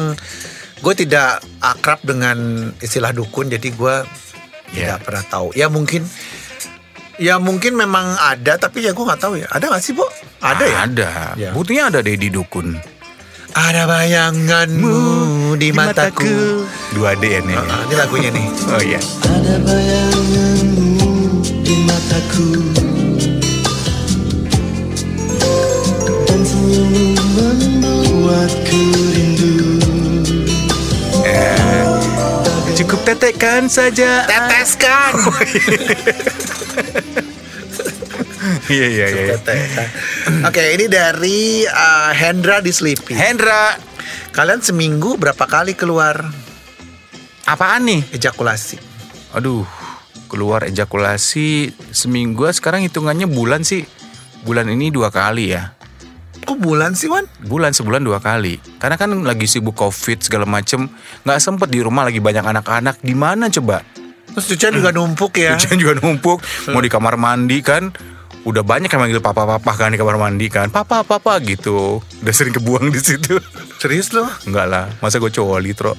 gue 0.80 0.94
tidak 0.94 1.40
akrab 1.60 2.00
dengan 2.04 2.38
istilah 2.78 3.12
dukun, 3.12 3.48
jadi 3.48 3.68
gue 3.70 3.96
Iya. 4.74 4.98
tidak 4.98 5.00
pernah 5.06 5.24
tahu. 5.28 5.48
Ya 5.54 5.68
mungkin, 5.68 6.02
ya 7.22 7.38
mungkin 7.38 7.78
memang 7.78 8.18
ada, 8.18 8.58
tapi 8.58 8.86
ya 8.86 8.92
gue 8.94 9.06
nggak 9.06 9.22
tahu 9.22 9.38
ya. 9.42 9.48
Ada 9.52 9.70
nggak 9.70 9.84
sih, 9.84 9.94
Bu? 9.94 10.06
Ada 10.42 10.64
ya? 10.66 10.78
Ada. 10.88 11.10
Ya. 11.38 11.50
Buktinya 11.54 11.90
ada 11.94 12.00
deh 12.02 12.18
di 12.18 12.30
dukun. 12.34 12.78
Ada 13.54 13.86
bayanganmu 13.86 14.98
di 15.62 15.70
mataku. 15.70 16.66
Dua 16.98 17.14
D 17.14 17.38
ya 17.38 17.42
nih. 17.46 17.54
Ini 17.54 17.94
lagunya 17.94 18.30
nih. 18.34 18.46
Oh 18.74 18.82
iya. 18.82 18.98
Ada 19.30 19.62
bayanganmu 19.62 21.14
di 21.62 21.76
mataku 21.86 22.50
Dan 26.26 26.42
senyummu 26.42 27.48
membuatku 27.78 28.82
rindu 29.14 29.54
Eh, 31.30 31.86
cukup 32.74 33.06
tetekan 33.06 33.70
saja. 33.70 34.26
Teteskan. 34.26 35.14
Iya 38.74 38.88
iya 38.90 39.06
iya. 39.14 39.26
Tetekan. 39.38 39.88
Oke, 40.50 40.74
ini 40.74 40.90
dari 40.90 41.62
uh, 41.62 42.10
Hendra 42.10 42.58
di 42.58 42.74
Sleepy. 42.74 43.14
Hendra, 43.14 43.78
Kalian 44.34 44.66
seminggu 44.66 45.14
berapa 45.14 45.46
kali 45.46 45.78
keluar 45.78 46.26
apaan 47.46 47.86
nih? 47.86 48.02
ejakulasi? 48.18 48.82
Aduh, 49.38 49.62
keluar 50.26 50.66
ejakulasi 50.66 51.70
seminggu 51.94 52.50
sekarang 52.50 52.82
hitungannya 52.82 53.30
bulan 53.30 53.62
sih. 53.62 53.86
Bulan 54.42 54.74
ini 54.74 54.90
dua 54.90 55.14
kali 55.14 55.54
ya. 55.54 55.78
kok 56.44 56.60
bulan 56.60 56.92
sih 56.98 57.08
Wan? 57.08 57.24
Bulan 57.46 57.72
sebulan 57.72 58.04
dua 58.04 58.20
kali. 58.20 58.58
Karena 58.82 58.98
kan 58.98 59.14
lagi 59.24 59.48
sibuk 59.48 59.78
covid 59.78 60.20
segala 60.26 60.44
macem, 60.44 60.90
nggak 61.24 61.40
sempet 61.40 61.70
di 61.72 61.80
rumah 61.80 62.04
lagi 62.04 62.20
banyak 62.20 62.44
anak-anak. 62.44 63.00
Di 63.00 63.16
mana 63.16 63.48
coba? 63.48 63.80
Terus 64.34 64.50
cucian 64.50 64.74
juga 64.74 64.90
numpuk 64.90 65.38
ya. 65.38 65.56
Cucian 65.56 65.78
juga 65.78 65.94
numpuk. 66.02 66.42
Mau 66.74 66.82
di 66.82 66.90
kamar 66.90 67.16
mandi 67.22 67.64
kan, 67.64 67.94
udah 68.44 68.64
banyak 68.64 68.92
yang 68.92 69.02
manggil 69.02 69.24
papa-papa 69.24 69.72
kan 69.76 69.96
di 69.96 69.98
kamar 70.00 70.20
mandi 70.20 70.48
kan. 70.52 70.68
Papa 70.68 71.04
papa 71.08 71.40
gitu. 71.40 72.04
Udah 72.04 72.34
sering 72.36 72.56
kebuang 72.56 72.92
di 72.92 73.00
situ. 73.00 73.40
Serius 73.82 74.12
loh? 74.12 74.28
Enggak 74.44 74.68
lah, 74.68 74.86
masa 75.00 75.20
gue 75.20 75.32
coli 75.32 75.72
tro. 75.72 75.96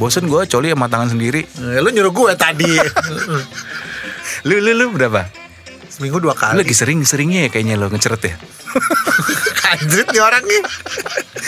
Bosen 0.00 0.26
gue 0.26 0.48
coli 0.48 0.72
sama 0.72 0.88
tangan 0.88 1.12
sendiri. 1.12 1.44
Eh, 1.44 1.78
lu 1.84 1.92
nyuruh 1.92 2.12
gue 2.12 2.32
tadi. 2.36 2.72
Lu 4.42 4.58
lu 4.58 4.74
lu 4.74 4.86
berapa? 4.90 5.28
Seminggu 6.02 6.18
dua 6.18 6.34
Lu 6.34 6.42
kali. 6.42 6.66
lagi 6.66 6.74
sering-seringnya 6.74 7.46
ya 7.46 7.48
kayaknya 7.54 7.78
lo 7.78 7.86
ngeceret 7.86 8.22
ya. 8.26 8.34
Anjrit 9.78 10.10
nih 10.10 10.18
orang 10.18 10.42
nih. 10.42 10.62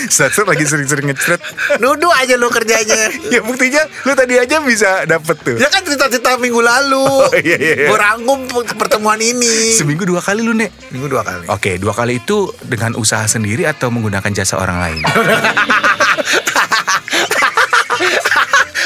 Satu 0.06 0.46
lagi 0.46 0.62
sering-sering 0.62 1.10
ngeceret. 1.10 1.42
Nuduh 1.82 2.14
aja 2.14 2.38
lu 2.38 2.46
kerjanya. 2.54 3.10
Ya 3.34 3.42
buktinya 3.42 3.82
lu 4.06 4.14
tadi 4.14 4.38
aja 4.38 4.62
bisa 4.62 5.10
dapet 5.10 5.42
tuh. 5.42 5.58
Ya 5.58 5.66
kan 5.74 5.82
cerita-cerita 5.82 6.38
minggu 6.38 6.62
lalu. 6.62 7.02
Oh, 7.02 7.34
iya, 7.34 7.58
iya, 7.58 7.74
iya. 7.82 7.88
Gue 7.90 7.98
rangkum 7.98 8.46
pertemuan 8.78 9.18
ini. 9.18 9.74
Seminggu 9.74 10.06
dua 10.06 10.22
kali 10.22 10.46
lu 10.46 10.54
nek. 10.54 10.70
Seminggu 10.86 11.10
dua 11.10 11.26
kali. 11.26 11.50
Oke, 11.50 11.74
dua 11.82 11.90
kali 11.90 12.22
itu 12.22 12.54
dengan 12.62 12.94
usaha 12.94 13.26
sendiri 13.26 13.66
atau 13.66 13.90
menggunakan 13.90 14.30
jasa 14.30 14.54
orang 14.62 14.78
lain? 14.78 15.02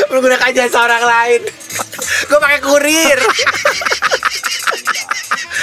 Menggunakan 0.08 0.48
jasa 0.56 0.80
orang 0.80 1.04
lain. 1.04 1.40
Gue 2.24 2.38
pakai 2.40 2.60
kurir. 2.64 3.18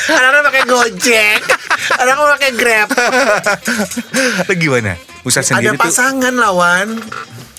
Anak-anak 0.08 0.42
pakai 0.44 0.64
Gojek. 0.66 1.40
Anak-anak 2.02 2.32
pakai 2.38 2.52
Grab. 2.54 2.90
Lu 4.46 4.54
gimana? 4.54 4.94
Usaha 5.22 5.42
Ada 5.42 5.50
sendiri 5.52 5.74
tuh. 5.74 5.82
pasangan 5.82 6.34
lawan. 6.34 6.88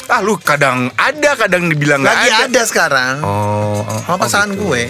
Ah 0.07 0.23
lu 0.23 0.39
kadang 0.39 0.87
ada 0.95 1.35
kadang 1.35 1.67
dibilang 1.67 1.99
nggak 1.99 2.15
Lagi 2.15 2.31
ada. 2.31 2.47
ada 2.47 2.63
sekarang. 2.63 3.15
Oh, 3.27 3.83
oh, 3.83 3.99
Sama 4.01 4.15
oh 4.15 4.19
pasangan 4.23 4.51
gitu. 4.55 4.63
gue. 4.63 4.83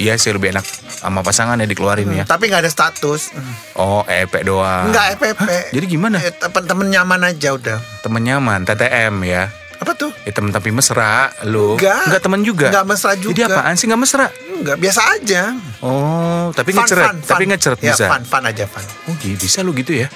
Iya 0.00 0.16
sih 0.16 0.32
lebih 0.32 0.48
enak 0.50 0.64
sama 0.96 1.20
pasangan 1.20 1.60
ya 1.60 1.68
dikeluarin 1.68 2.08
ya. 2.08 2.24
Tapi 2.24 2.48
nggak 2.48 2.64
ada 2.64 2.72
status. 2.72 3.36
Oh, 3.76 4.00
EP 4.08 4.32
doang. 4.40 4.88
Enggak 4.88 5.20
FPP. 5.20 5.76
Jadi 5.76 5.84
gimana? 5.86 6.16
Eh, 6.16 6.32
temen-temen 6.32 6.88
nyaman 6.88 7.20
aja 7.26 7.52
udah. 7.52 7.78
Temen 8.00 8.24
nyaman, 8.24 8.64
TTM 8.64 9.14
ya. 9.22 9.52
Apa 9.82 9.92
tuh? 9.92 10.14
Ya 10.22 10.30
temen 10.30 10.48
tapi 10.48 10.70
mesra 10.70 11.34
lu. 11.42 11.74
Enggak. 11.74 12.06
Enggak 12.06 12.22
temen 12.22 12.40
juga. 12.40 12.66
Enggak 12.70 12.86
mesra 12.86 13.12
Jadi 13.12 13.24
juga. 13.24 13.44
apaan 13.50 13.74
sih 13.74 13.86
enggak 13.86 14.00
mesra? 14.00 14.26
Enggak, 14.52 14.76
biasa 14.78 15.00
aja. 15.12 15.42
Oh, 15.82 16.54
tapi 16.54 16.70
Fun, 16.70 16.86
ngeceret. 16.86 17.02
fun, 17.04 17.16
Tapi 17.20 17.42
fun. 17.42 17.50
ngeceret 17.50 17.78
ya, 17.82 17.92
bisa. 17.92 18.06
fun, 18.06 18.22
fun 18.22 18.42
aja 18.46 18.64
fun. 18.64 18.84
Oh, 19.10 19.14
gitu. 19.18 19.42
bisa 19.42 19.58
lu 19.60 19.74
gitu 19.74 19.90
ya? 19.92 20.06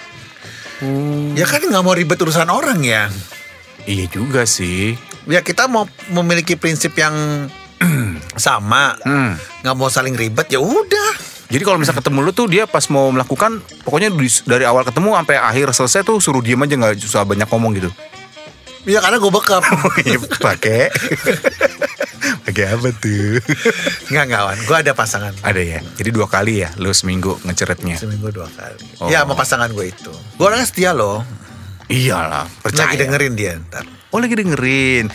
Ya 1.33 1.45
kan 1.45 1.59
nggak 1.59 1.83
mau 1.83 1.93
ribet 1.93 2.15
urusan 2.15 2.47
orang 2.47 2.79
ya. 2.81 3.11
Iya 3.83 4.07
juga 4.07 4.47
sih. 4.47 4.95
Ya 5.27 5.43
kita 5.43 5.67
mau 5.67 5.85
memiliki 6.07 6.55
prinsip 6.55 6.95
yang 6.95 7.49
sama, 8.39 8.95
Hmm. 9.03 9.35
nggak 9.61 9.75
mau 9.75 9.89
saling 9.89 10.15
ribet 10.15 10.47
ya 10.47 10.61
udah. 10.61 11.13
Jadi 11.47 11.63
kalau 11.63 11.79
misal 11.79 11.95
ketemu 11.95 12.19
lu 12.21 12.31
tuh 12.31 12.47
dia 12.47 12.67
pas 12.67 12.83
mau 12.87 13.07
melakukan 13.09 13.63
pokoknya 13.83 14.11
dari 14.45 14.63
awal 14.63 14.83
ketemu 14.83 15.15
sampai 15.15 15.39
akhir 15.39 15.67
selesai 15.73 16.03
tuh 16.03 16.19
suruh 16.19 16.43
diem 16.43 16.59
aja 16.59 16.75
nggak 16.75 16.99
susah 16.99 17.23
banyak 17.23 17.47
ngomong 17.47 17.71
gitu. 17.75 17.91
Ya 18.87 19.03
karena 19.03 19.19
gue 19.19 19.33
bekap. 19.35 19.63
Iya, 20.07 20.19
pakai. 20.39 20.89
pakai 22.47 22.65
apa 22.71 22.89
tuh? 22.95 23.43
Nggak 24.15 24.25
ngawan, 24.31 24.57
gue 24.63 24.77
ada 24.79 24.93
pasangan. 24.95 25.35
Ada 25.43 25.61
ya. 25.63 25.81
Jadi 25.99 26.11
dua 26.15 26.31
kali 26.31 26.63
ya 26.63 26.71
lu 26.79 26.95
seminggu 26.95 27.43
ngeceretnya. 27.43 27.99
Seminggu 27.99 28.31
dua 28.31 28.47
kali. 28.47 28.79
Oh. 29.03 29.11
Ya 29.11 29.27
sama 29.27 29.35
pasangan 29.35 29.69
gue 29.75 29.91
itu. 29.91 30.15
Gue 30.39 30.45
orangnya 30.47 30.67
setia 30.71 30.95
loh. 30.95 31.27
Iyalah, 31.91 32.47
percaya. 32.63 32.95
Lagi 32.95 32.99
dengerin 33.03 33.35
dia 33.35 33.53
ntar. 33.59 33.87
Oh 34.15 34.19
lagi 34.23 34.35
dengerin. 34.39 35.11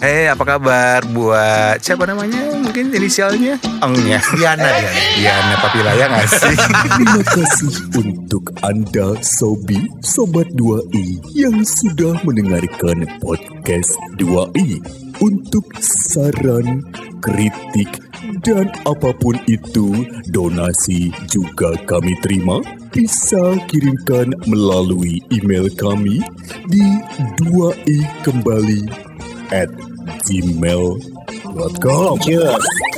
Eh 0.00 0.32
apa 0.32 0.48
kabar 0.48 1.04
buat 1.12 1.76
siapa 1.84 2.08
namanya? 2.08 2.56
Mungkin 2.56 2.88
inisialnya 2.88 3.60
Engnya. 3.84 4.16
Diana, 4.32 4.64
Diana. 4.64 5.00
Diana 5.12 5.54
Papilaya 5.60 6.04
nggak 6.08 6.28
sih? 6.40 6.56
Terima 6.56 7.20
kasih 7.20 7.72
untuk 8.00 8.44
Anda 8.64 9.20
Sobi 9.20 9.76
Sobat 10.00 10.48
2i 10.56 11.20
yang 11.36 11.60
sudah 11.60 12.16
mendengarkan 12.24 13.04
podcast 13.20 13.92
2i. 14.16 14.80
Untuk 15.20 15.68
saran, 16.08 16.80
kritik, 17.20 18.00
dan 18.40 18.72
apa 18.88 19.12
pun 19.20 19.36
itu, 19.52 20.08
donasi 20.32 21.12
juga 21.28 21.76
kami 21.84 22.16
terima. 22.24 22.56
Bisa 22.88 23.52
kirimkan 23.68 24.32
melalui 24.48 25.20
email 25.28 25.68
kami 25.76 26.24
di 26.72 26.88
2i 27.36 28.00
kembali 28.24 29.10
at 29.52 29.89
gmail.com. 30.26 32.18
Cheers. 32.20 32.89